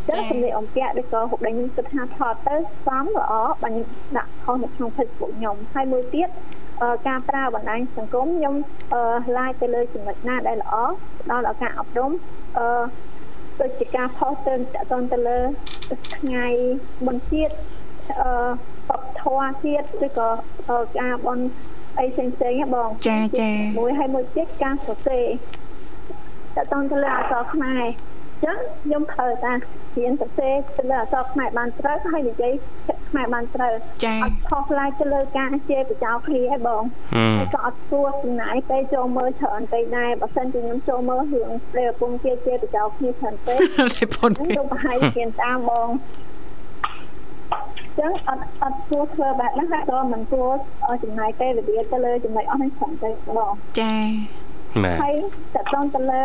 [0.08, 6.28] ចឹងសម្លៀកអំពាក់ឬក៏រូបដែលខ្ញុំគិតថាថតទៅសមល្អបើខ្ញុំដាក់ផុសនៅក្នុង Facebook ខ្ញុំហើយមួយទៀត
[7.08, 8.54] ការប្រើបណ្ដាញសង្គមខ្ញុំ
[9.38, 10.74] ឡាយទៅលើចំណុចណាដែលល្អ
[11.30, 12.10] ដល់ឱកាសអប់រំ
[12.58, 12.66] អឺ
[13.60, 14.58] ដូចជាការផុសទៅត
[14.90, 15.38] ទៅទៅលើ
[16.16, 16.46] ថ្ងៃ
[17.06, 17.54] បុណ្យជាតិ
[18.20, 18.30] អឺ
[18.88, 20.28] បបធរទៀតឬក៏
[20.98, 21.38] ការបន
[21.98, 25.26] អីផ្សេងផ្សេងបងចាចាមួយហើយមួយទៀតការសរសេរ
[26.56, 27.82] តើតទៅលើអក្សរខ្មែរ
[28.44, 32.52] ចឹងខ្ញុំត្រូវតារៀនសរសេរទៅលើអក្សរខ្មែរបានត្រូវហើយនិយាយ
[33.08, 33.72] ខ្មែរបានត្រូវ
[34.04, 36.82] ចាអត់ខុសឡាយទៅលើការជេរបចោគ្នាឯងបង
[37.38, 45.88] ហើយក៏អត់គួរចំណាយពេលចូលមើលច្រើនពេកដែរបើសិនជាខ្ញុំចូលមើលរឿងដែលកំពុងជេរជេរបចោគ្នាច្រើនពេកខ្ញុំប្រហែលជាតាមបង
[47.98, 50.50] ចឹងអត់អត់គួរធ្វើបែបហ្នឹងហើយក៏មិនគួរ
[51.02, 53.94] ចំណាយពេលវេលាទៅលើចំណុចអស់ហ្នឹងច្រើនពេកបងចា
[54.84, 55.16] បាទហើយ
[55.54, 56.22] តកតងទៅលើ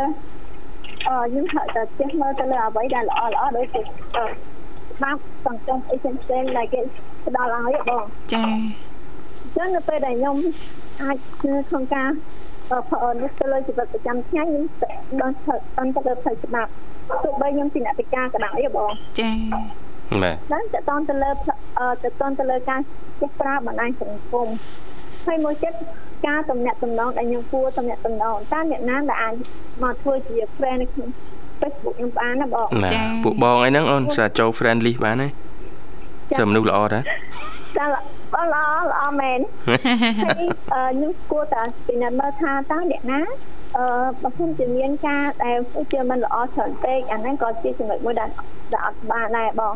[1.08, 6.82] អឺយើងត្រូវតែចេះមើលទៅលើអ្វីដែលល្អល្អដូចជាច្បាប់សង្គមអីផ្សេងៗដែលគេ
[7.25, 8.03] ផ្ដល់ឲ្យបង
[8.34, 10.38] ចា៎អញ្ចឹងនៅពេលដែលខ្ញុំ
[11.01, 12.10] អាចក្នុងការ
[12.89, 14.65] ផលនេះទៅលើជីវិតប្រចាំថ្ងៃខ្ញុំ
[15.21, 15.36] ដល់
[15.77, 16.71] ដល់ទៅលើផ្លូវច្បាប់
[17.23, 19.87] ទោះបីខ្ញុំជាអ្នកពិការក៏ដោយបងចា៎
[20.24, 21.32] បាទដល់ទៅតទៅលើ
[22.04, 22.80] ទៅតទៅលើការ
[23.20, 24.48] ចេះប្រើបណ្ដាញសង្គម
[25.26, 25.78] ហើយមួយចិត្ត
[26.28, 29.34] ការតំណាក់តំណងដែលខ្ញុំគួរតំណាក់តំណងតើអ្នកណាដែលអាច
[29.84, 31.10] មកធ្វើជា friend នៅក្នុង
[31.60, 35.28] Facebook ខ្ញុំបានណាបងចាពួកបងអីហ្នឹងអូនសាចូល friend list បានទេ
[36.38, 37.00] ចាំមនុស្សល្អតា
[37.78, 39.80] ចាល្អល្អមែនហើយ
[40.93, 43.20] ខ្ញុំគួរតែពិនិត្យមើលថាតើអ្នកណា
[43.77, 43.85] អឺ
[44.22, 45.59] បើខ្ញុំជាមានការដែល
[45.92, 48.31] ជាមិនល្អច្រើនពេកអាហ្នឹងក៏ជាចំណុចមួយដែល
[48.72, 49.72] ដែលអត់បានដែរបង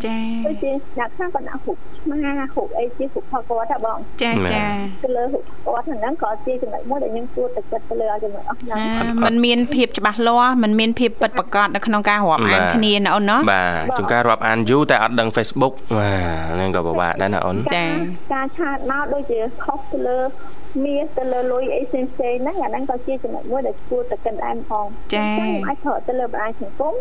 [0.47, 4.65] ដូចជាអ្នកខ្លះក៏ដាក់រូបឆ្មារូបអីជារូបផគាត់ដែរបងចាចា
[5.03, 8.79] ទៅលើរូបគាត់ហ្នឹងក៏ជាចំណុចមួយដែលខ្ញុំគួរតែគិតទៅលើចំណុចអស់ហ្នឹង
[9.25, 16.13] มันមានភាពច្បាស់លាស់มันមានភាពពិតប្រាកដនៅក្នុងការរាប់អានគ្នាណាអូនណាបាទជួនកាលរាប់អានយូរតែអត់ដឹង Facebook បា
[16.51, 17.85] ទហ្នឹងក៏ពិបាកដែរណាអូនចា
[18.35, 20.19] ការឆាតមកដូចជាខុសទៅលើ
[20.86, 26.94] មានទៅលើលុយអីផ្សេងផ្សេងហ្នឹងអាហ្នឹងក៏ជាចំណុចមួយដែលគួរតែកិនដែរផងចា៎ខ្ញុំអាចប្រើទៅលើបណ្ដាញសង្គម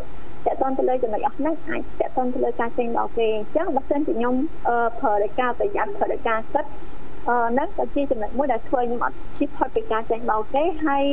[0.47, 4.35] តើតន់ទៅលើចំណុចអស់ហ្នឹងអាចតើតន់ទៅលើការចេញដល់គេអញ្ចឹងបើសិនជាខ្ញុំ
[5.01, 6.65] ប្រើដោយការប្រយ័ត្នប្រើដោយការគិត
[7.29, 11.05] អឺហ្នឹងក៏ជាចំណុចមួយដែលធ្វើខ្ញុំអត់ជិះផុតពីការចេញដល់គេហើយ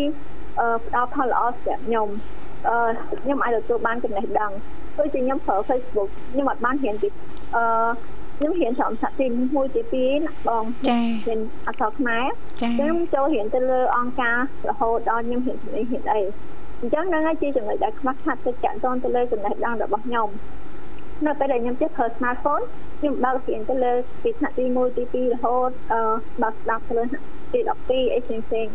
[0.59, 2.07] អឺផ្ដល់ផលល្អសម្រាប់ខ្ញុំ
[2.67, 2.77] អឺ
[3.21, 4.51] ខ្ញុំអាចទទួលបានចំណេះដឹង
[4.97, 7.07] ដូចជាខ្ញុំប្រើ Facebook ខ្ញុំអត់បានរៀនពី
[7.55, 7.63] អឺ
[8.37, 12.25] ខ្ញុំរៀនត្រឹមសាក់ទី1ទី2ណាបងចារៀនអក្សរខ្មែរ
[12.61, 14.37] ចាខ្ញុំចូលរៀនទៅលើអង្គការ
[14.69, 16.21] រហូតដល់ខ្ញុំរៀនជំនាញរៀនអី
[16.81, 20.27] អញ្ចឹងហ្នឹងហើយជាចំណុចដែលខ្វះខាតទៅចាក់តនទៅលើចំណេះដឹងរបស់ខ្ញុំ
[21.25, 22.63] នៅពេលដែលខ្ញុំចេះប្រើ smartphone
[22.99, 26.01] ខ្ញុំបើករៀនទៅលើពីថ្នាក់ទី1ទី2រហូតអឺ
[26.41, 27.03] បើកស្ដាប់ទៅលើ
[27.53, 28.67] ទី12អីផ្សេងផ្សេង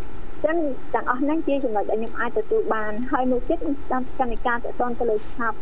[0.45, 0.57] ចឹង
[0.95, 4.71] ទាំងអស់ហ្នឹងជាចំណុចដែលខ្ញុំអាចទទួលបានហើយមួយទៀតខ្ញុំស្ដាប់កម្មវិការតទៅ
[5.01, 5.59] ទៅលើឆាប់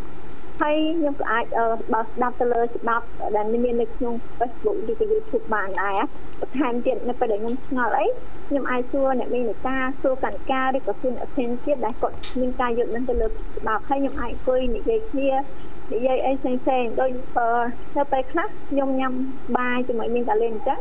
[0.60, 1.44] ហើយខ្ញុំក៏អាច
[1.92, 6.00] បើស្ដាប់ទៅលើច្បាប់ដែលមាននៅក្នុង Facebook ឬក៏ YouTube បានដែរ
[6.40, 8.06] បន្ថែមទៀតនៅពេលដែលខ្ញុំឆ្ងល់អី
[8.48, 15.30] ខ្ញុំអាចសួរអ្នកមាននេតាសួរកណ្ដាលឬក៏សួរអ្នកផ្សេងទៀតដែលគាត់មានការយល់ដឹងទៅលើច្បាប់ហើយខ្ញុំអាចអង្គុយនិយាយគ្នា
[15.92, 17.10] និយាយអីផ្សេងផ្សេងដូច
[17.96, 19.12] នៅពេលខ្លះខ្ញុំញ៉ាំ
[19.56, 20.80] បាយជាមួយមានតាលេងអញ្ចឹង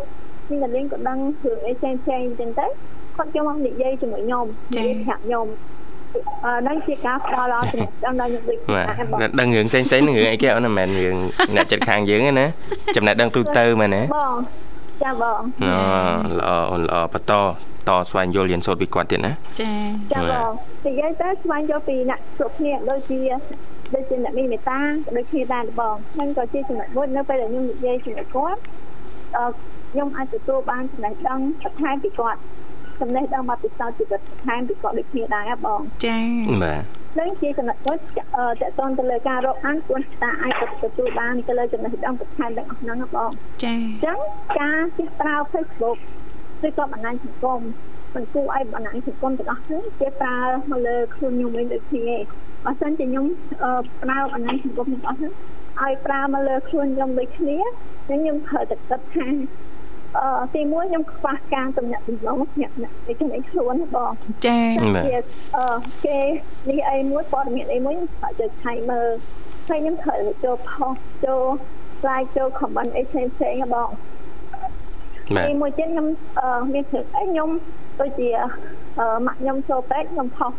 [0.50, 2.68] មានតាលេងក៏ដឹងរឿងអីផ្សេងផ្សេងអញ្ចឹងទៅ
[3.18, 5.79] គាត់យកមកនិយាយជាមួយខ្ញុំនិយាយប្រាប់ខ្ញុំអឺ
[6.68, 11.16] នឹងជាការផ្ដល់ដល់ចំណេះដឹងដល់ខ្ញុំដូចបាទដឹងរឿងផ្សេងផ្សេងនឹងរឿងអីគេអូនមិនមែនរឿង
[11.56, 12.48] អ្នកចិត្តខាងយើងទេណា
[12.96, 14.36] ចំណេះដឹងទូទៅមែនទេបង
[15.04, 15.72] ចាបងអូ
[16.38, 17.34] ល្អអូនល្អបន្ត
[17.90, 19.72] តស្វែងយល់រៀនសូត្រពីគាត់ទៀតណាចា
[20.12, 20.52] ចាបង
[20.86, 23.20] និយាយទៅស្វែងយល់ពីអ្នកគ្រប់គ្នាដូចជា
[23.94, 24.80] ដូចជាអ្នកមានមេត្តា
[25.18, 28.60] ដូចគ្នាដែរបងហ្នឹងក៏ជាចំណុចមួយនៅពេលដែលខ្ញុំនិយាយជាមួយគាត់
[29.38, 29.44] អឺ
[29.92, 32.40] ខ្ញុំអាចទទួលបានចំណេះដឹងបន្ថែមពីគាត់
[33.02, 36.24] ចំណេះដឹងមកពិសោធន៍ជីវិតបន្ថែមពីគាត់ដូចគ្នាដែរបងចា៎
[36.64, 36.84] បាទ
[37.20, 43.32] នឹងជាចំណុចមួយតកតងទៅលើការរកអានគួរតាអាចទទួលបានទៅលើចំណេះដឹងបន្ថែមទាំងអស់ហ្នឹងបង
[43.64, 44.18] ចា៎អញ្ចឹង
[44.60, 45.98] ការចេះប្រើ Facebook
[46.68, 47.62] ឬក៏បណ្ដាញសង្គម
[48.16, 50.38] មិនគួរឲ្យបណ្ដាញសង្គមទាំងអស់ហ្នឹងចេះប្រើ
[50.72, 52.10] មកលើខ្លួនខ្ញុំវិញដូចគ្នា
[52.66, 53.26] បើសិនជាខ្ញុំ
[54.04, 55.34] ប្រើបណ្ដាញសង្គមទាំងអស់ហ្នឹង
[55.82, 57.58] ឲ្យប្រើមកលើខ្លួនខ្ញុំដូចគ្នា
[58.06, 59.28] ខ្ញុំត្រូវតែគិតថា
[60.18, 64.12] អឺទីមួយខ្ញុំខ្វះការទំនាក់ទំនងអ្នកអ្នកគ្នាខ្លួនបង
[64.46, 64.68] ចា៎
[65.58, 66.20] អឺគេ
[66.70, 69.10] នេះអីមួយព័ត៌មានអីមួយខ្ញុំត្រូវឆៃមើល
[69.68, 70.96] ហើយខ្ញុំត្រូវចូលផុស
[71.26, 71.44] ចូល
[72.08, 73.90] like ចូល comment អីផ្សេងផ្សេងបង
[75.48, 76.08] ទីមួយទៀតខ្ញុំ
[76.40, 77.50] អឺមានព្រឹកអីខ្ញុំ
[78.00, 78.28] ដូចជា
[79.00, 80.52] អឺម៉ាក់ខ្ញុំចូលពេកខ្ញុំផុស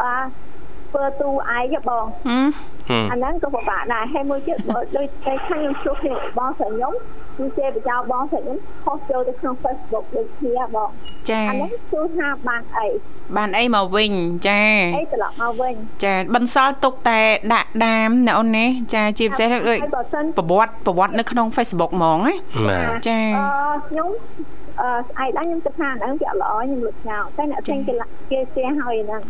[0.00, 0.12] អា
[0.92, 2.06] ធ្វើទូឯងបង
[3.10, 6.92] អាហ្នឹងក៏ពិបាកដែរហើយមួយទៀតបើដូចតែខាងខ្ញុំជួបគ្នាបងស្រីខ្ញុំ
[7.36, 10.88] គឺចេះបចោបងស្រីខ្ញុំខុសចូលទៅក្នុង Facebook ដូចគ្នាបង
[11.30, 12.88] ចាអាហ្នឹងគឺថាបានអី
[13.36, 14.12] បានអីមកវិញ
[14.46, 14.60] ចា
[14.96, 15.74] អីត្រឡប់មកវិញ
[16.04, 17.20] ចាបន្សល់ទុកតែ
[17.54, 19.78] ដាក់ដាមណាអូនណាចាជាពិសេសដូច
[20.38, 22.36] ប្រវត្តិប្រវត្តិនៅក្នុង Facebook ហ្មងណា
[23.08, 24.08] ចាអឺខ្ញុំ
[24.80, 27.94] អឺស្អែកឡើងខ្ញុំគិតថាហ្នឹងវាល្អខ្ញុំលុបចោលតែអ្នកផ្សេងគេ
[28.30, 29.22] គេស្ទះហើយហ្នឹង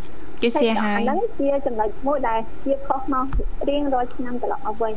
[0.43, 3.27] គេសៀហើយហ្នឹងជាចំណុចមួយដែលជាខុសមក
[3.69, 4.95] រៀងរាល់ឆ្នាំត្រឡប់មកវិញ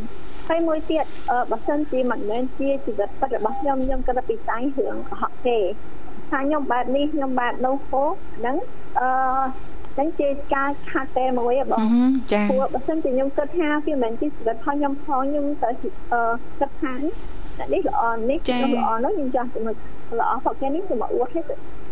[0.47, 1.05] ហើយមួយទៀត
[1.51, 5.57] បើសិនជាមិនមែនជាជីវិតពិតរបស់ខ្ញុំខ្ញុំគិតពីតែរឿងកុហកទេ
[6.31, 8.03] ថាខ្ញុំបែបនេះខ្ញុំបែបនោះហូ
[8.37, 8.55] ហ្នឹង
[8.99, 9.07] អឺ
[9.95, 11.79] ហ្នឹងជាការខាត់តែមួយបង
[12.31, 15.69] ចា៎ព្រោះបើសិនជាខ្ញុំគិតថាវាមិនមែនជាជីវិតផងខ្ញុំផងខ្ញុំទៅ
[16.13, 16.21] អឺ
[16.59, 16.93] គិតថា
[17.72, 19.76] នេះល្អនេះខ្ញុំល្អនោះខ្ញុំចាស់ចំណុច
[20.20, 21.44] ល្អផកនេះខ្ញុំមកអួតឲ្យ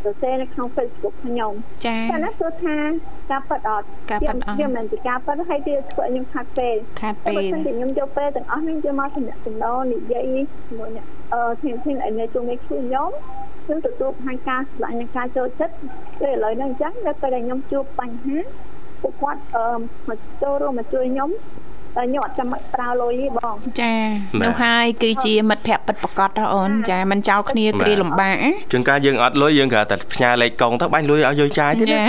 [0.05, 1.53] សរសេរនៅក្នុង Facebook ខ្ញុំ
[1.87, 2.77] ចា៎តែណាគឺថា
[3.31, 10.25] ការប៉ັດអត់ការប៉ັດអត់វាមិនជាការប៉ັດហើយវាធ្វើឲ្យខ្ញុំខាត់ពេលខាត់ពេលតែខ្ញុំយកពេលទាំងអស់នេះយកមកសម្រាប់ចំណោនិយាយ
[10.69, 13.11] ជាមួយអ្នកអឺធានធានឲ្យនៅជុំនេះខ្ញុំ
[13.65, 15.75] ខ្ញុំទទួលបង្ហាញការស្លាញ់និងការចូលចិត្ត
[16.21, 18.39] ពេលឥឡូវនេះអញ្ចឹងនៅពេលដែលខ្ញុំជួបបញ្ហា
[19.03, 19.67] ពួកគាត់អឺ
[20.09, 21.39] មកចូលរួមមកជួយខ្ញុំតែ
[21.96, 23.96] ខ្ញុំអត់ចាំប្រើលុយទេបងចា
[24.42, 28.36] នោះហើយគឺជាមិត្តភក្តិពិតប្រកបណាអូនចាមិនចោលគ្នាគ្រាលំបាក
[28.72, 32.04] ជួនកាលយើងអត់លុយយើងគ្រាន់តែផ្ញើលេខកងទៅបាញ់លុយឲ្យយើងចាយទៀតណា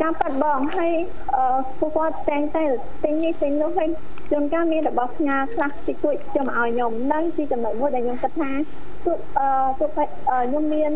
[0.00, 0.92] ចាំប៉ាត់បងហើយ
[1.36, 1.44] អឺ
[1.78, 2.64] ពួកគាត់តែងតែ
[3.04, 3.88] ទិញនេះទិញនោះហើយ
[4.30, 8.50] ជួនកាលមានរបស់ផ្ញើខ្លះតិចតួចចាំឲ្យខ្ញុំនឹងជាចំណុចមួយដែលខ្ញុំគិតថា
[9.06, 9.46] ទោះអឺ
[9.78, 10.92] ទោះខ្ញុំមាន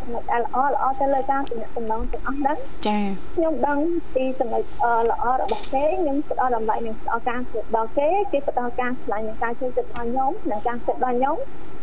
[0.00, 2.56] ចំណុចល្អល្អទៅលើការទំនាក់ទំនងទាំងអស់ហ្នឹង
[2.86, 2.98] ចា
[3.34, 3.78] ខ្ញុំដឹង
[4.14, 4.62] ពីចំណុច
[5.10, 7.40] ល្អរបស់គេខ្ញុំផ្ដល់តម្លៃនឹងផ្ដល់ការ
[7.76, 11.36] ដល់គេគេផ្ដល់ការឆ្លាញ់នឹងការជួយចិត្តដល់ខ្ញុំនិងការចិត្តដល់ខ្ញុំ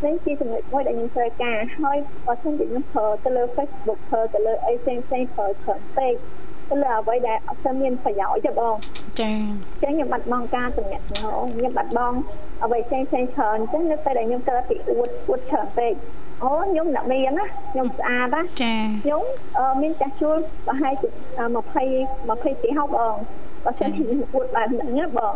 [0.03, 6.42] នេះជាចំណុចមួយដែលខ្ញុំត្រូវការហើយបើសិនជាខ្ញុំប្រើទៅលើ Facebook ប្រើទៅលើអីផ្សេងផ្សេងប្រើច្រើនពេកទៅ
[6.81, 8.75] លើអ្វីដែលអត់ស្មានប្រយោជន៍ទេបង
[9.21, 9.35] ចា៎
[9.81, 12.17] ចឹងខ្ញុំបាត់បង់ការទំនាក់ទំនងខ្ញុំបាត់បង់
[12.63, 15.93] អ្វីផ្សេងផ្សេងច្រើនចឹងនៅពេលដែលខ្ញុំទៅពីអួតអួតច្រើនពេក
[16.43, 19.23] អូខ្ញុំអ្នកមានណាខ្ញុំស្អាតណាចាខ្ញុំ
[19.81, 21.09] មានចាស់ជួលប្រហែលជា
[21.73, 23.15] 20 20ទីហោបង
[23.65, 25.33] បើសិនជាខ្ញុំអួតបែបហ្នឹងណាបង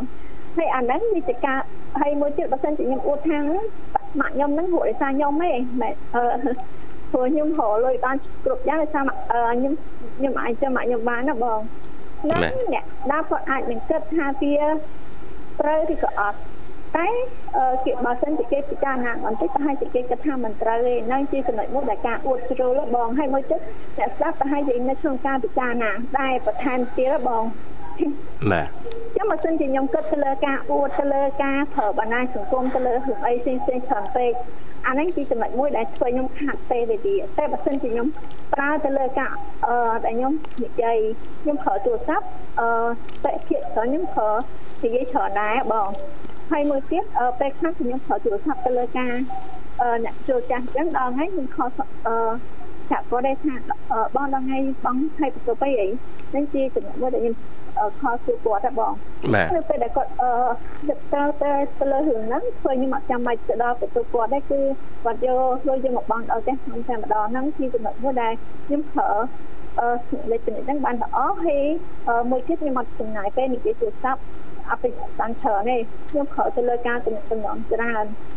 [0.58, 1.60] ហើយអាហ្នឹងវាជាការ
[2.02, 3.44] ហើយមួយទៀតបើសិនជាខ្ញុំអួតខាង
[4.20, 6.24] ម៉ាក់ខ្ញុំហ្នឹងហួរដោយសារខ្ញុំទេមែនអឺ
[7.12, 9.74] ព្រោះខ្ញុំរកលុយបានគ្រប់យ៉ាងដោយសារខ្ញុំ
[10.18, 11.60] ខ្ញុំអាចចាំម៉ាក់ខ្ញុំបានណាបង
[12.22, 14.56] ហ្នឹងអ្នកដើរគាត់អាចនឹងគិតថាវា
[15.60, 16.38] ត្រូវឬក៏អត់
[16.96, 17.08] តែ
[17.86, 23.60] គេបើសិនជាគេពិចារណាបន្តិចប្រហែលជាគេគិតថាមិនត្រូវទេនៅជាចំណុចមួយដែលការអួតជ្រុលបងហើយមួយទៀត
[23.98, 27.44] អ្នកស្ដាប់ប្រហែលជានៅក្នុងការពិចារណាតែបន្ថែមទៀតបង
[28.52, 28.68] បាទ
[29.16, 34.32] ចាំបើសិនជាខ្ញុំគិតទៅលើការអួតទៅលើការប្រើបណ្ដាញសង្គមទៅលើរឿងអីផ្សេងផ្សេងច្រើនពេក
[34.88, 38.08] អានេះជាចំណុចមួយដែលធ្វើខ្ញុំខាត់ពេលវេលាតែបើសិនជាខ្ញុំ
[38.54, 39.32] ប្រើទៅលើការ
[39.68, 40.34] អឺដែលខ្ញុំ
[40.64, 40.98] និយាយ
[41.42, 42.26] ខ្ញុំប្រើទូរស័ព្ទ
[42.60, 42.70] អឺ
[43.26, 44.30] តែភាគច្រើនខ្ញុំប្រើ
[44.84, 45.90] និយាយច្រើនដែរបង
[46.52, 47.04] ហើយមួយទៀត
[47.40, 49.14] ពេលខ្លះខ្ញុំប្រើទូរស័ព្ទទៅលើការ
[49.82, 51.70] អឺអ្នកចូលចាស់អញ្ចឹងដល់ថ្ងៃខ្ញុំខល
[52.08, 52.16] អឺ
[52.90, 53.54] ប្រាប់គាត់ដែរថា
[54.16, 55.88] បងដល់ថ្ងៃបងឲ្យប្រកបអី
[56.30, 57.36] ហ្នឹងជាចំណុចមួយដែលខ្ញុំ
[58.00, 58.94] ខលសួរគាត់ដែរបង
[59.34, 60.32] បាទនៅពេលដែលគាត់អឺ
[60.88, 64.60] ទៅទៅទៅលើរឿងហ្នឹងធ្វើខ្ញុំអត់ចាំបាច់ទៅដល់បន្ទប់គាត់ដែរគឺ
[65.04, 68.34] គាត់យកធ្វើយើងមកបងដល់ផ្ទះខ្ញុំតែម្ដងហ្នឹងជាចំណុចមួយដែល
[68.66, 69.10] ខ្ញុំប្រើ
[69.80, 69.90] អឺ
[70.32, 71.63] លេខចំណុចហ្នឹងបានល្អហើយ
[72.32, 74.22] មួយទៀតខ្ញុំអត់ចំណាយពេលនិយាយទូរស័ព្ទ
[74.72, 75.78] អភិបានច្រើនទេ
[76.10, 78.37] ខ្ញុំប្រើទៅលើការទំនាក់ទំនងច្រើនអ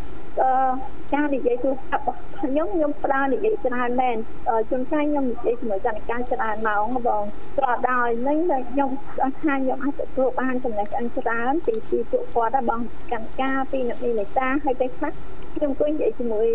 [1.13, 4.17] ការនិយាយទូរស័ព្ទរបស់ខ្ញុំខ្ញុំប្រើនិយាយច្រើនមែន
[4.69, 7.23] ជួនកាលខ្ញុំនិយាយជាមួយចនិកាច្រើនម៉ោងបង
[7.57, 8.39] ត្រដោយនឹង
[8.71, 8.89] ខ្ញុំ
[9.23, 15.11] អត់ថាខ្ញុំអាចទទួលបានចំណេះដឹងច្រើនពីពីពួកគាត់ដែរបងចនិកាពីអ្នកនេះនេសាហើយទៅខ្លះ
[15.55, 16.47] ខ្ញុំគួរនិយាយជាមួយ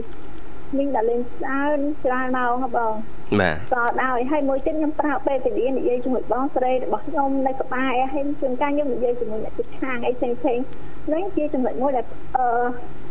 [0.79, 2.95] មីងដល់លេងច្រើនច្រើនម៉ោងបង
[3.41, 10.59] បាទក៏ដោយហើយមួយទៀតខ្ញុំប្រើពេលវេលានិយាយជាមួយបងស្រីរបស់ខ្ញុំនៅក្បែរហើយជួនកាលខ្ញុំនិយាយជាមួយអ្នកជិតខាងអីផ្សេងផ្សេង
[11.13, 12.47] នេះជាចំណុចមួយដែលអឺ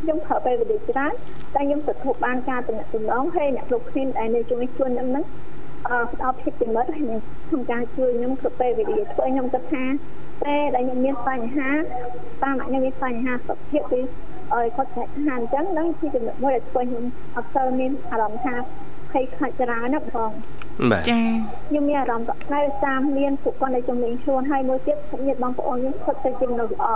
[0.01, 1.13] ខ្ញុំប្រើពេលវេលាច្រើន
[1.55, 5.25] តែខ្ញុំទទួលបានការតំណតំណងហើយអ្នកគ្រប់គ្នាដែលនៅជួយខ្លួនខ្ញុំហ្នឹង
[5.89, 9.83] អឺផ្ដល់ភាពចំណិតហើយក្នុងការជួយខ្ញុំគ្រប់ពេលវេលាធ្វើខ្ញុំគិតថា
[10.43, 11.71] ពេលដែលខ្ញុំមានបញ្ហា
[12.43, 13.99] តាមខ្ញុំមានបញ្ហាសុខភាពពី
[14.53, 17.05] ឲ្យគាត់ចែកថាអញ្ចឹងនឹងជាចំណុចមួយដែលធ្វើខ្ញុំ
[17.35, 18.55] អត់សូវមានអារម្មណ៍ថា
[19.11, 20.31] ភ័យខ្លាចច្រើនណាបង
[20.91, 21.19] បាទចា
[21.67, 26.87] ខ្ញុំមានអារម្មណ៍តែតាមមានពួកគាត់នៅជំនាញខ្លួនហើយមួយទៀតញាតិបងប្អូនខ្ញុំគាត់ទៅជាមនុស្សល្អ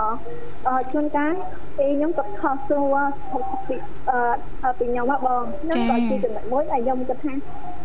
[0.68, 1.34] អឺជួនកាល
[1.78, 2.96] ពេលខ្ញុំក៏ខុសសួរ
[3.68, 3.76] ពី
[4.10, 7.34] អឺពីខ្ញុំមកបងខ្ញុំក៏ជាចំណុចមួយដែលខ្ញុំគិតថា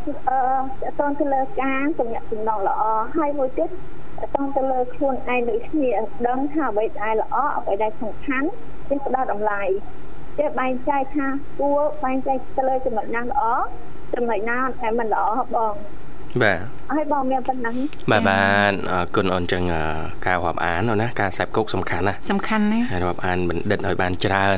[0.08, 0.38] អឺ
[0.82, 2.82] តើតើទៅលើការទំនាក់ទំនងល្អ
[3.18, 3.70] ហើយមួយទៀត
[4.36, 5.92] តង់ទៅលើខ្លួនឯងដូចគ្នា
[6.28, 8.48] ដឹងថាអ្វីដែលល្អអ្វីដែលសំខាន់
[8.88, 9.64] គឺផ្ដោតតម្លៃ
[10.38, 11.28] ចេះបែងចែកថា
[11.60, 13.44] គួរបែងចែកទៅលើចំណុចណាល្អ
[14.16, 15.24] ចំណុចណាតែមិនល្អ
[15.56, 15.74] បង
[16.44, 16.60] បាទ
[16.92, 17.76] ហើយបងមានប៉ុណ្ណឹង
[18.12, 19.64] បាទបាទអរគុណអូនចឹង
[20.26, 24.58] ការរាប់អានណាការខ្សែគោកសំខាន់ណាសំខាន់ណាហើយរាប់អានបណ្ឌិតឲ្យបានច្រើន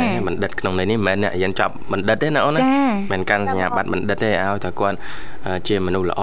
[0.00, 2.60] ណាបណ្ឌិតក្នុងនេះនេះមិនមែនអ្នករៀនចប់បណ្ឌិតទេណាអូនណា
[3.12, 4.96] មិនកាន់សញ្ញាបត្របណ្ឌិតទេឲ្យតែគាត់
[5.68, 6.22] ជាមនុស្សល្អ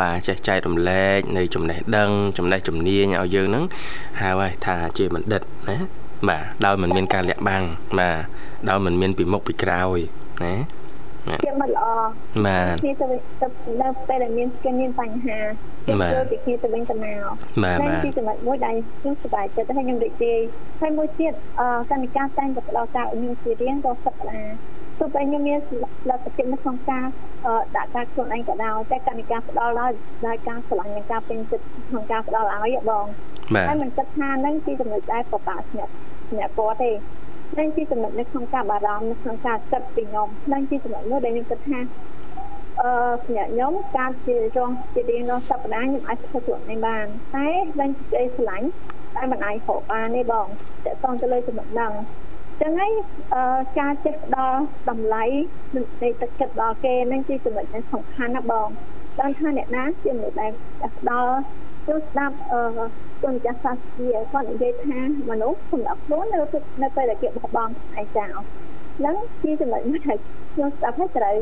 [0.00, 3.64] បាទចេះចែករំលែកនៃចំណេះដឹងចំណេះជំនាញឲ្យយើងហ្នឹង
[4.20, 5.76] ហៅឲ្យថាជាបណ្ឌិតណា
[6.28, 7.64] បាទដោយមិនមានការលាក់បាំង
[7.98, 8.18] បាទ
[8.68, 9.98] ដោយមិនមានពីមុខពីក្រោយ
[10.44, 10.54] ណា
[11.42, 11.84] ភាពមិនល្អ
[12.46, 13.06] បាទគ្នាទៅ
[13.82, 15.38] នៅពេលដែលមានគេមានបញ្ហា
[16.00, 17.22] បាទពីគ្នាទៅវិញទៅមក
[17.62, 20.40] បាទបាទជាចំណុចមួយដែលខ្ញុំសប្បាយចិត្តហើយខ្ញុំរីករាយ
[20.80, 24.54] ហើយមួយទៀតអឺកម្មការតែងតែផ្ដល់ការឲ្យខ្ញុំជារៀងរាល់សប្តាហ៍
[24.98, 25.58] ទោះបីខ្ញុំមាន
[26.08, 27.04] លទ្ធភាពនៅក្នុងការ
[27.76, 29.94] ដាក់ការខ្លួនឯងក៏ដោយតែកម្មការផ្ដល់ដល់
[30.26, 33.06] ដល់ការឆ្លាញ់និងការពេញចិត្តក្នុងការផ្ដល់ឲ្យបង
[33.68, 35.92] ហើយមិនគិតថានឹងជាចំណុចដែលប្របាក់ស្ញាក់
[36.30, 36.90] ស្ញាក់គាត់ទេ
[37.58, 41.80] នឹងជាចំណុចនៅក្នុងការបារម្ភនៅក្នុងការគិតពីខ្ញុំនឹងជាចំណុចមួយដែលខ្ញុំគិតថា
[42.80, 42.90] អឺ
[43.34, 47.48] អ្នកខ្ញុំការជារងជារៀងរាល់សប្តាហ៍ខ្ញុំអាចធ្វើខ្លួនឯងបានតែ
[47.80, 48.66] នឹងជ័យឆ្លាញ់
[49.16, 50.46] តែមិនអាចរកបានទេបង
[50.84, 51.92] តើតង់ទៅលើចំណុចហ្នឹង
[52.60, 52.92] ចឹងហើយ
[53.34, 55.24] អឺការចេះផ្ដល់តម្លៃ
[56.02, 58.68] នៃទឹកចិត្តដល់គេនឹងជាចំណុចសំខាន់ណាបង
[59.18, 60.50] តាមថាអ្នកណាជាមនុស្សដែល
[60.98, 61.34] ផ្ដល់
[61.90, 62.60] គឺស្ដាប់អឺ
[63.22, 65.00] គុណចាស់សាស្ត្រាគាត់និយាយថា
[65.30, 66.38] មនុស្សសម្រាប់ខ្លួននៅ
[66.82, 68.34] នៅពេលដែលគេបោះបង់ឯចោល
[68.98, 70.18] ហ្នឹងជាចំណុចមួយដែល
[70.54, 71.36] ខ្ញុំស្ដាប់ហើយត្រូវ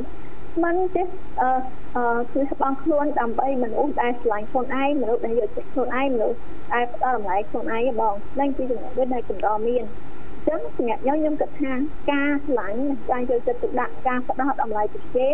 [0.64, 1.02] មិនទេ
[1.40, 1.50] អឺ
[1.96, 6.38] អឺគឺស្បងខ្លួនដើម្បីមនុស្សដែលឆ្លាញ់ខ្លួនឯងមនុស្សដែលយកចិត្តខ្លួនឯងមនុស្ស
[6.72, 11.72] ដែលផ្ដល់តម្លៃខ្លួនឯងបងហ្នឹងជាចំណុចមួយដែលកម្រមានអញ្ចឹងសម្រាប់ខ្ញុំខ្ញុំគិតថា
[12.12, 12.80] ការឆ្លាញ់
[13.10, 15.28] ការយកចិត្តទុកដាក់ការផ្ដល់តម្លៃទៅគេ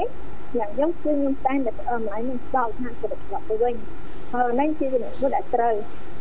[0.58, 3.06] យ៉ាងខ្ញុំគឺខ្ញុំតែតែតម្លៃនឹងស្ដោតថាទៅ
[3.48, 3.74] ទៅវិញ
[4.34, 5.74] ហើយនេះជាចំណុចមួយដែលត្រូវ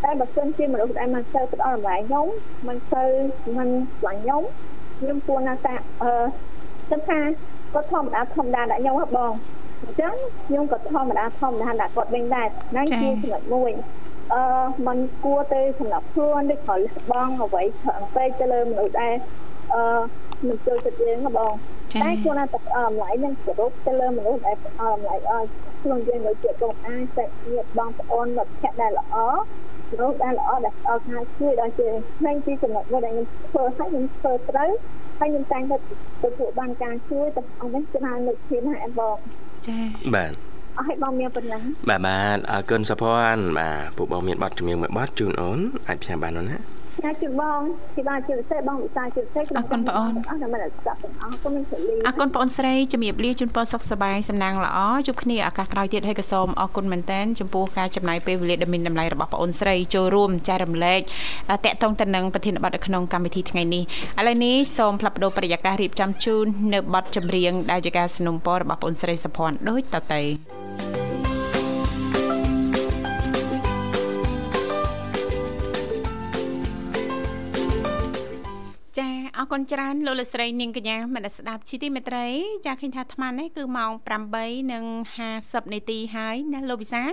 [0.04, 2.28] តែបើសិនជាមនុស្សដែលមិនសូវផ្ដល់តម្លៃខ្ញុំ
[2.67, 3.10] មិនសូវ
[3.58, 4.43] មិនស្លាញ់ខ្ញុំ
[4.99, 6.12] ខ្ញុំគួរណាស់តែអឺ
[6.89, 7.19] គិតថា
[7.73, 9.34] គាត់ធម្មតាធម្មតាដាក់ខ្ញុំហ៎បង
[9.82, 10.13] អញ្ចឹង
[10.47, 13.71] ខ្ញុំក៏ធម្មតាធម្មតាដាក់គាត់វិញដែរហ្នឹងជាចំណុចមួយ
[14.34, 14.41] អឺ
[14.88, 19.13] มันគួរទៅសម្រាប់ខ្លួនឬក៏លះបង់អ្វីច្រើនពេកទៅលើមនុស្សដែល
[19.73, 19.84] អឺ
[20.47, 21.54] មិនចូលចិត្តយើងហ៎បង
[22.01, 25.45] តែគួរណាតែអមឡៃនឹងគោរពទៅលើមនុស្សដែលអមឡៃឲ្យ
[25.82, 29.15] ខ្លួនយើងនៅជាកូនអាចតែញាតិបងប្អូនមិត្តភក្តិដែលល្អ
[29.91, 34.69] មនុស្សដែលល្អដែលអត់ថាជួយដល់ជាផ្នែកទីចំណុចមួយដែលខ្ញុំធ្វើឲ្យខ្ញុំធ្វើត្រូវ
[35.19, 35.77] ហើយខ្ញុំតែងតែ
[36.23, 39.15] ទទួលបានការជួយទៅអង្គនេះច្រើនលើកធានណាអែបង
[39.67, 39.84] ចា៎
[40.15, 40.34] បាទ
[40.77, 46.58] អរឲ្យបងមានប៉ុណ្ណឹងបាទបាទអរគុណសុភ័ណ្ឌបាទពួកបងមានប័ណ្ណជំនឿមួយប័ណ្ណជូនអូនអាចផ្សាយបានអូនណា
[47.04, 47.61] ចាជូនបង
[47.94, 61.00] ពីបានជឿសេបងវិសាជឿសេអរគុណបងអូនអរគុណមិនស្ដាប់ទាំងអស់គុំមានពលីអរគុណបងអូនស្រីជំរាបលាជូនពរសុខសប្បាយសំណាងល្អជួបគ្នាឱកាសក្រោយទៀតហើយក៏សូមអរគុណមែនតែនចំពោះការចំណាយពេលវេលាដ៏មានតម្លៃរបស់បងអូនស្រីចូលរួមចែករំលែក
[61.64, 63.83] តាក់ទងទៅនឹងប្រធានបទនៅក្នុងកម្មវិធីថ្ងៃនេះ
[64.18, 66.44] ឥឡូវនេះសូមផ្លាប់បដោប្រយាកររៀបចំជូន
[66.75, 71.02] នៅបទចម្រៀងដែលជាការสนับสนุนរបស់បងអូនស្រីសុភ័ណ្ឌដូចតទៅអរ
[79.54, 82.27] គុណគុណច្រើនលោកលស្រីនាងកញ្ញាមនស្ដាប់ជីទីមេត្រី
[82.65, 83.91] ចាឃើញថាអាត្មានេះគឺម៉ោង
[84.81, 87.04] 8:50នាទីហើយណាលោកវិសា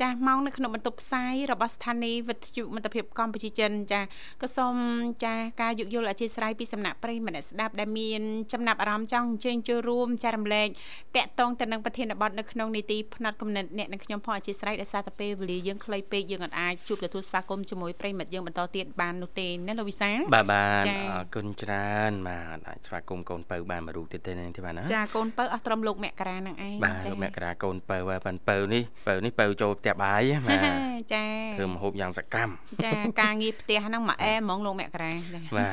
[0.00, 4.00] ចាម៉ោងនៅក្នុងបន្ទប់ផ្សាយរបស់ស្ថានីយ៍វិទ្យុមិត្តភាពកម្ពុជាចិនចា
[4.42, 4.76] ក៏សូម
[5.24, 8.22] ចាការយោគយល់អធិស្ឋានពីសំណាក់ប្រិយមនស្ដាប់ដែលមាន
[8.52, 10.68] ចំណាប់អារម្មណ៍ចង់អញ្ជើញចូលរួមចែករំលែក
[11.16, 21.81] តាក់ទងទៅនឹងប្រធានបទនៅក្នុងនីតិផ្នែកគំនិតអ្នកនិងខ្ញុំផងអធិស្ឋានដោយសារតែពេលវេលាយើងខ្លីពេកយើងអាចជួបទទួលស្វាគមន៍ជាមួយប្រិយមិត្តយើងបន្តទៀតបាននោះទេណាលោកវិសាបាទបាទអរគុណច្រើន
[22.28, 31.24] បាទអាចស្វាគមន៍កូនពៅបានមួយរូបទៀតទេនេះទេបាទណាចាកូនពៅអស់ត្រឹមលោកមករានឹងឯងបាទលោកមករាកូនពៅបាទប៉ិនពៅនេះពៅនេះពៅចូលផ្ទះបាយបាទចា
[31.56, 32.52] ធ្វើមហូបយ៉ាងសកម្ម
[32.84, 35.12] ចាការងារផ្ទះហ្នឹងមកអែហ្មងលោកមករា
[35.56, 35.72] បាទ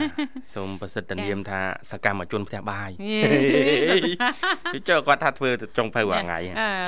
[0.53, 2.89] សូមប្រសិទ្ធនាមថាសកម្មជនផ្ទះបាយ
[4.89, 6.39] ចុះគាត់ថាធ្វើចុងភៅរាល់ថ្ងៃ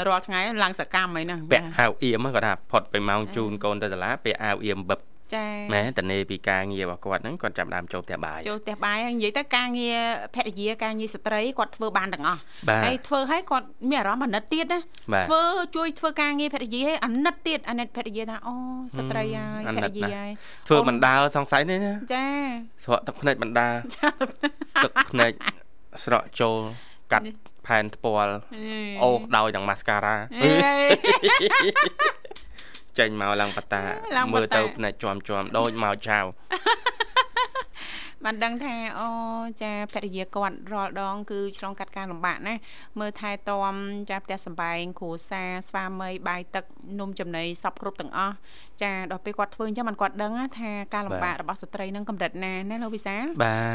[0.08, 5.00] រាល់ថ្ងៃឡើងសកម្មអីហ្នឹងពាក់អាវអៀមគាត់ថាផុតទៅម៉ោងជូនកូនទៅសាលាពាក់អាវអៀមបឹប
[5.34, 9.98] ចា៎ម៉ែតនេពីការងាររបស់គាត់ហ្នឹងគាត់ចាប់ដើមចូលផ្ទះបាយចូលផ្ទះបាយហើយនិយាយទៅការងារ
[10.36, 12.42] ភរិយាការងារស្ត្រីគាត់ធ្វើបានទាំងអស់
[12.86, 14.80] ហើយធ្វើឲ្យគាត់មានអារម្មណ៍អាណិតទៀតណា
[15.28, 15.42] ធ្វើ
[15.76, 18.54] ជួយធ្វើការងារភរិយាឲ្យអាណិតទៀតអាណិតភរិយាថាអូ
[18.98, 20.32] ស្ត្រីហើយភរិយាហើយ
[20.68, 22.26] ធ្វើបណ្ដាលសង្ស័យនេះណាចា
[22.84, 23.68] ស្រក់ទឹកភ្នែកបណ្ដា
[24.84, 25.32] ទឹកភ្នែក
[26.04, 26.58] ស្រក់ចូល
[27.12, 27.26] កាត់
[27.68, 28.36] ផែនថ្ពាល់
[29.04, 30.16] អូសដោយនឹងម៉ាស្ការ៉ា
[33.00, 33.84] ចេញមកឡើងបតា
[34.34, 36.20] មើលទៅភ្នែកជាំជាំដូចមកចៅ
[38.26, 39.08] បានដឹងថាអូ
[39.62, 42.56] ចាភរិយាគាត់រាល់ដង គឺឆ្លងកាត់ការលំបាកណា
[43.00, 43.76] មើលថែទាំ
[44.10, 46.64] ចាផ្ទះសំបែងគ្រួសារស្វាមីបាយទឹក
[47.00, 48.36] នំចំណីសពគ្រប់ទាំងអស់
[48.82, 53.16] ចាដល់ពេលគាត់ធ្វើអញ្ចឹងមិនគាត់ដឹងថាការលំបាករបស់ស្ត្រីនឹងកម្រិតណាណាលោកវិសា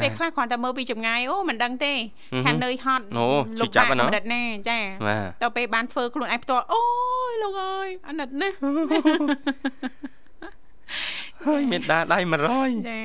[0.03, 1.93] ពេលខ្លះគ្រាន់តែមើលពីចម្ងាយអូមិនដឹងទេ
[2.45, 4.79] ថានឿយហត់លំបាកកម្រិតណាចា
[5.41, 6.83] ដល់ពេលបានធ្វើខ្លួនឯងផ្ទាល់អូ
[7.29, 8.49] យលោកអើយអាណិតណា
[11.47, 12.19] ហើយមានដាដៃ
[12.53, 12.99] 100ចា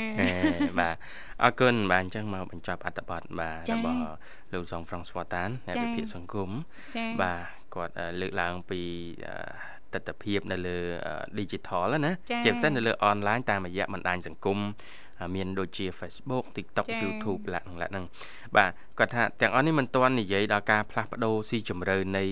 [0.80, 0.96] បាទ
[1.42, 3.98] អរគុណបាទអញ្ចឹងមកបញ្ចប់អត្ថបទបាទរបស់
[4.52, 6.50] លោកសងហ្វ្រង់ស្វតានអ្នកវិភាគសង្គម
[7.22, 7.42] បាទ
[7.74, 8.80] គាត់លើកឡើងពី
[9.94, 10.78] ទស្សនវិជ្ជានៅលើ
[11.38, 12.12] digital ណា
[12.44, 14.58] ជាពិសេសនៅលើ online តាមរយៈបណ្ដាញសង្គម
[15.34, 18.04] មានដូចជា Facebook TikTok YouTube ឡាក់ឡាក់ហ្នឹង
[18.56, 22.24] បាទគាត់ថាទាំងអស់នេះមិនទាន់និយាយដល់ការផ្លាស់ប្ដូរស៊ីជម្រៅនៃ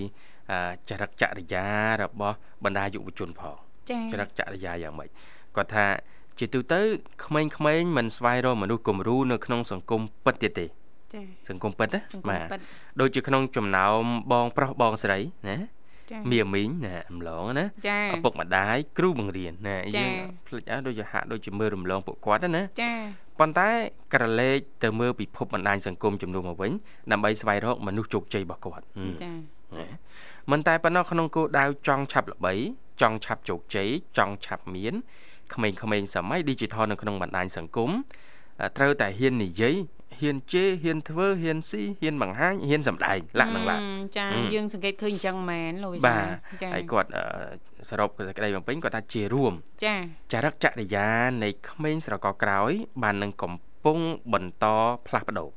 [0.89, 1.65] ចរិតចរិយា
[2.01, 3.57] របស់បណ្ដាយុវជនផង
[4.11, 5.09] ចរិតចរិយាយ៉ាងម៉េច
[5.55, 5.87] គាត់ថា
[6.39, 6.81] ជាទូទៅ
[7.25, 10.65] ក្មេងៗមិនស្វែងរកមនុស្សគំរូនៅក្នុងសង្គមពិតទៀតទេ
[11.13, 12.59] ចាសង្គមពិតណាបាទ
[13.01, 15.57] ដូចជាក្នុងចំណោមបងប្រុសបងស្រីណា
[16.31, 17.65] មីមីងណាអំឡងណា
[18.13, 20.11] ឪពុកម្ដាយគ្រូបង្រៀនណាយើង
[20.47, 22.93] ភ្លេចអស់ដូចជាហាក់ដូចជាមើលរំលងពួកគាត់ណាចា
[23.39, 23.69] ប៉ុន្តែ
[24.13, 26.71] ក្រឡេកទៅមើលពិភពបណ្ដាញសង្គមចំនួនមកវិញ
[27.11, 28.83] ដើម្បីស្វែងរកមនុស្សជោគជ័យរបស់គាត់
[29.23, 29.31] ចា
[30.51, 32.53] មិនតែប៉ុណ្ណោះក្នុងគោលដៅចង់ឆាប់ល្បី
[33.01, 34.93] ចង់ឆាប់ជោគជ័យចង់ឆាប់មាន
[35.53, 37.91] ក្មេងៗសម័យ digital នៅក្នុងបណ្ដាញសង្គម
[38.77, 39.75] ត្រូវតែហ៊ាននិយាយ
[40.19, 43.81] ហ៊ានជេរហ៊ានធ្វើហ៊ានស៊ីហ៊ានបង្ហាញហ៊ានសម្ដែងលាក់នឹងលាក់
[44.17, 46.17] ចាយើងសង្កេតឃើញអញ្ចឹងមែនលោកវិសា
[46.61, 47.09] ចាហើយគាត់
[47.89, 49.53] សរុបសេចក្តីបំពេញគាត់ថាជារួម
[49.85, 49.95] ចា
[50.33, 51.07] ចរិតចរិយា
[51.43, 52.71] នៃក្មេងស្រកក្រោយ
[53.03, 53.53] បាននឹងកំ
[53.85, 53.97] ពុង
[54.33, 54.65] បន្ត
[55.07, 55.49] ផ្លាស់ប្ដូរ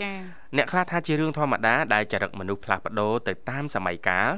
[0.00, 0.12] ចា
[0.56, 4.28] អ្នកខ្លះថាជារឿងធម្មតាដែលចរិតមនុស្សផ្លាស់ប្ដូរទៅតាមសម័យកាល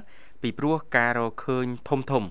[0.43, 2.25] ពីព្រោះការរកឃើញធំធំ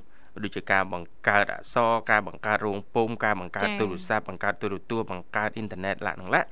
[0.43, 6.47] ដូចជាការបង្កើតអក្សរការបង្កើតរោងពុម្ពការបង្កើតទូរស័ព្ទបង្កើតទូរទស្សន៍បង្កើតអ៊ីនធឺណិតឡាក់នឹងឡាក់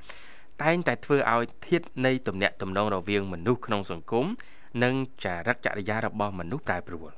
[0.62, 4.26] តែងតែធ្វើឲ្យធាតនៃទំនាក់ទំនងរវាងមនុស្សក្នុងសង្គម
[4.82, 7.10] និងចរិតចរិយារបស់មនុស្សប្រែប្រួល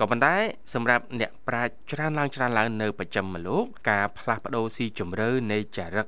[0.00, 0.34] ក៏ប៉ុន្តែ
[0.74, 6.06] សម្រាប់អ្នកប្រាជ្ញច្រើនឡើងច្រើនឡើងនៅប្រចាំមលោកការផ្លាស់ប្ដូរស៊ីជម្រៅនៃចរិត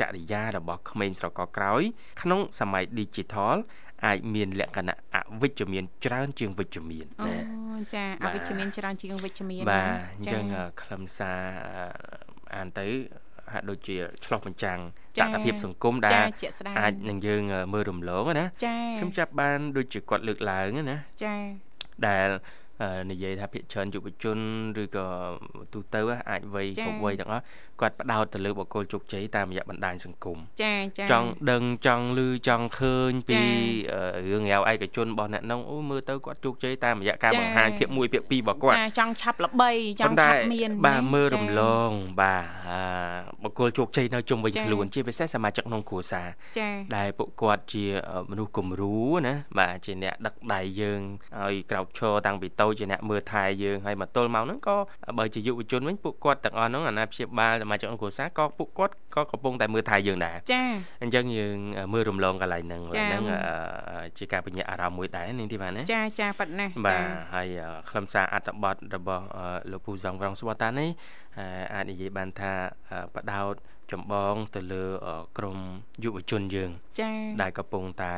[0.00, 1.82] ចរិយារបស់ក្មេងស្រកក្រោយ
[2.22, 3.56] ក្នុងសម័យ Digital
[4.06, 7.34] អាចមានលក្ខណៈអវិជ្ជមានច្រើនជាងវិជ្ជមានណា
[7.72, 10.44] អូចាអវិជ្ជមានច្រើនជាងវិជ្ជមានបាទអញ្ចឹង
[10.82, 11.40] ខ្លឹមសារ
[12.54, 12.86] អានទៅ
[13.52, 14.78] ហាក់ដូចជាឆ្លោះបញ្ចាំង
[15.20, 16.12] តថភាពសង្គមដែល
[16.80, 17.42] អាចនឹងយើង
[17.72, 18.46] មើលរំលងណា
[18.98, 21.34] ខ្ញុំចាប់បានដូចជាគាត់លើកឡើងណាចា
[22.06, 22.28] ដែល
[23.10, 24.38] និយាយថាភាគច្រើនយុវជន
[24.82, 25.06] ឬក៏
[25.72, 27.44] ទូទៅអាចវ័យគ្រប់វ័យទាំងអស់
[27.80, 33.40] គាត់ផ្ដោតទៅលើបុគ្គលជោគជ័យតាមរយៈបណ្ដាញសង្គមចាចាចង់ដឹងចង់ឮចង់ឃើញពី
[34.28, 39.70] រឿងរ៉ាវឯកជនរបស់អ្នកនងអូមើលទៅគាត់ជោគជ័យតាមរយៈការបង្ហាញភាពមួយភាពពីររបស់គាត់ចាចង់ឆាប់ល្បី
[40.00, 42.44] ចង់ឆាប់មានបាទមើលរំលងបាទ
[43.42, 46.28] បុគ្គលជោគជ័យនៅជុំវិញខ្លួនជាពិសេសសមាជិកក្នុងគ្រួសារ
[46.96, 47.84] ដែលពួកគាត់ជា
[48.30, 51.00] មនុស្សគំរូណាបាទជាអ្នកដឹកដៃយើង
[51.40, 54.76] ឲ្យក្រោកឈរតាំងពីតូចជាអ្នកមើលថែយើងហើយមកទល់មកហ្នឹងក៏
[55.18, 60.62] បើជាយុវជនវិញពួកគាត់ទាំងអស់ហ្នឹងអាណាព្យាបាលសមាជិកគ្រួសារក៏ពួកគាត់ក៏កំពុងតែមើលថែយើងដែរចា
[61.02, 61.56] អញ្ចឹងយើង
[61.92, 63.22] មើលរំលងកន្លែងហ្នឹងហ្នឹង
[64.18, 67.02] ជាការបញ្ញាអារម្មណ៍មួយដែរនាងធីវ៉ាណាចាចាប៉ិតណាបាទ
[67.34, 67.48] ហើយ
[67.90, 69.24] ខ្លឹមសារអត្ថបទរបស់
[69.70, 70.90] លោកពូសងវរងស្វតានេះ
[71.74, 72.52] អាចនិយាយបានថា
[73.14, 73.54] បដោត
[73.92, 74.84] ចម្បងទៅលើ
[75.38, 75.58] ក្រម
[76.04, 76.70] យុវជនយើង
[77.00, 78.16] ចា៎ដែលកំពុងតែ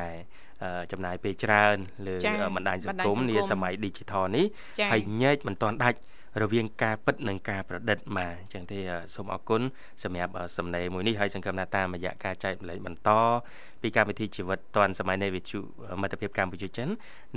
[0.91, 1.77] ចំណាយពេលច្រើន
[2.07, 2.15] លើ
[2.55, 4.45] បណ្ដាញសង្គមនាសម័យ Digital នេះ
[4.91, 5.99] ហើយញែកមិនទាន់ដាច់
[6.43, 8.79] រវាងការពិតនិងការប្រឌិតបាទអញ្ចឹងទេ
[9.15, 9.61] សូមអរគុណ
[10.03, 13.09] សម្រាប់សំណេរមួយនេះហើយសង្ឃឹមថាតាមរយៈការចែកម្លែកបន្ត
[13.85, 15.59] ពីកម្មវិធីជីវិតឌွန်សម័យនៃវិទ្យុ
[16.01, 16.87] មិត្តភាពកម្ពុជាចិន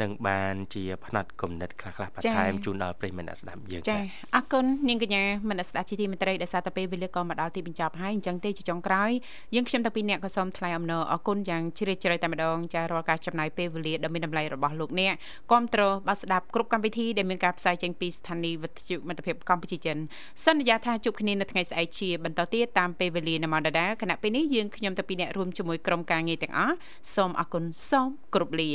[0.03, 4.03] នឹងបានជាផ្នែកគំនិតខ្លះៗបន្ថែមជូនដល់ប្រិយមិត្តអ្នកស្ដាប់យើងចា៎
[4.35, 9.11] អរគុណនាងកញ្ញាមនស្ដាប់ជាទីមេត្រីដែលសារតែពេលវេលាក៏មកដល់ទីបញ្ចប់ហើយអញ្ចឹងទេជាចុងក្រោយ
[9.55, 15.15] យើងខ្ញុំតាពីអ្នកក៏សូមថ្លែងអំណរអរគុណយ៉ាងជ្រាលជ្រៅតែម្ដងចារាល់ការចំណាយពេលវេលាដ៏មានតម្លៃរបស់លោកអ្នក
[15.53, 19.97] គាំទ្របាទស្ដាប់គ្រប់កម្មវិធីដែលមានការផ្សាយចេញពីស្ថានីយ៍វិទ្យុមិត្តភាពកម្ពុជាចិន
[20.45, 26.77] សន្យាថាជួបគ្នានៅថ្ងៃស្អែកជាបន្តទៀតតាមពេលវេលានៅម៉ោងដដែលគណៈពេលនេះយើងខ្ញុំតាពីអ្នករួមជាមួយក្រុមការងារទាំងអស់
[27.15, 28.71] សូមអរគុណសូមគោរពលា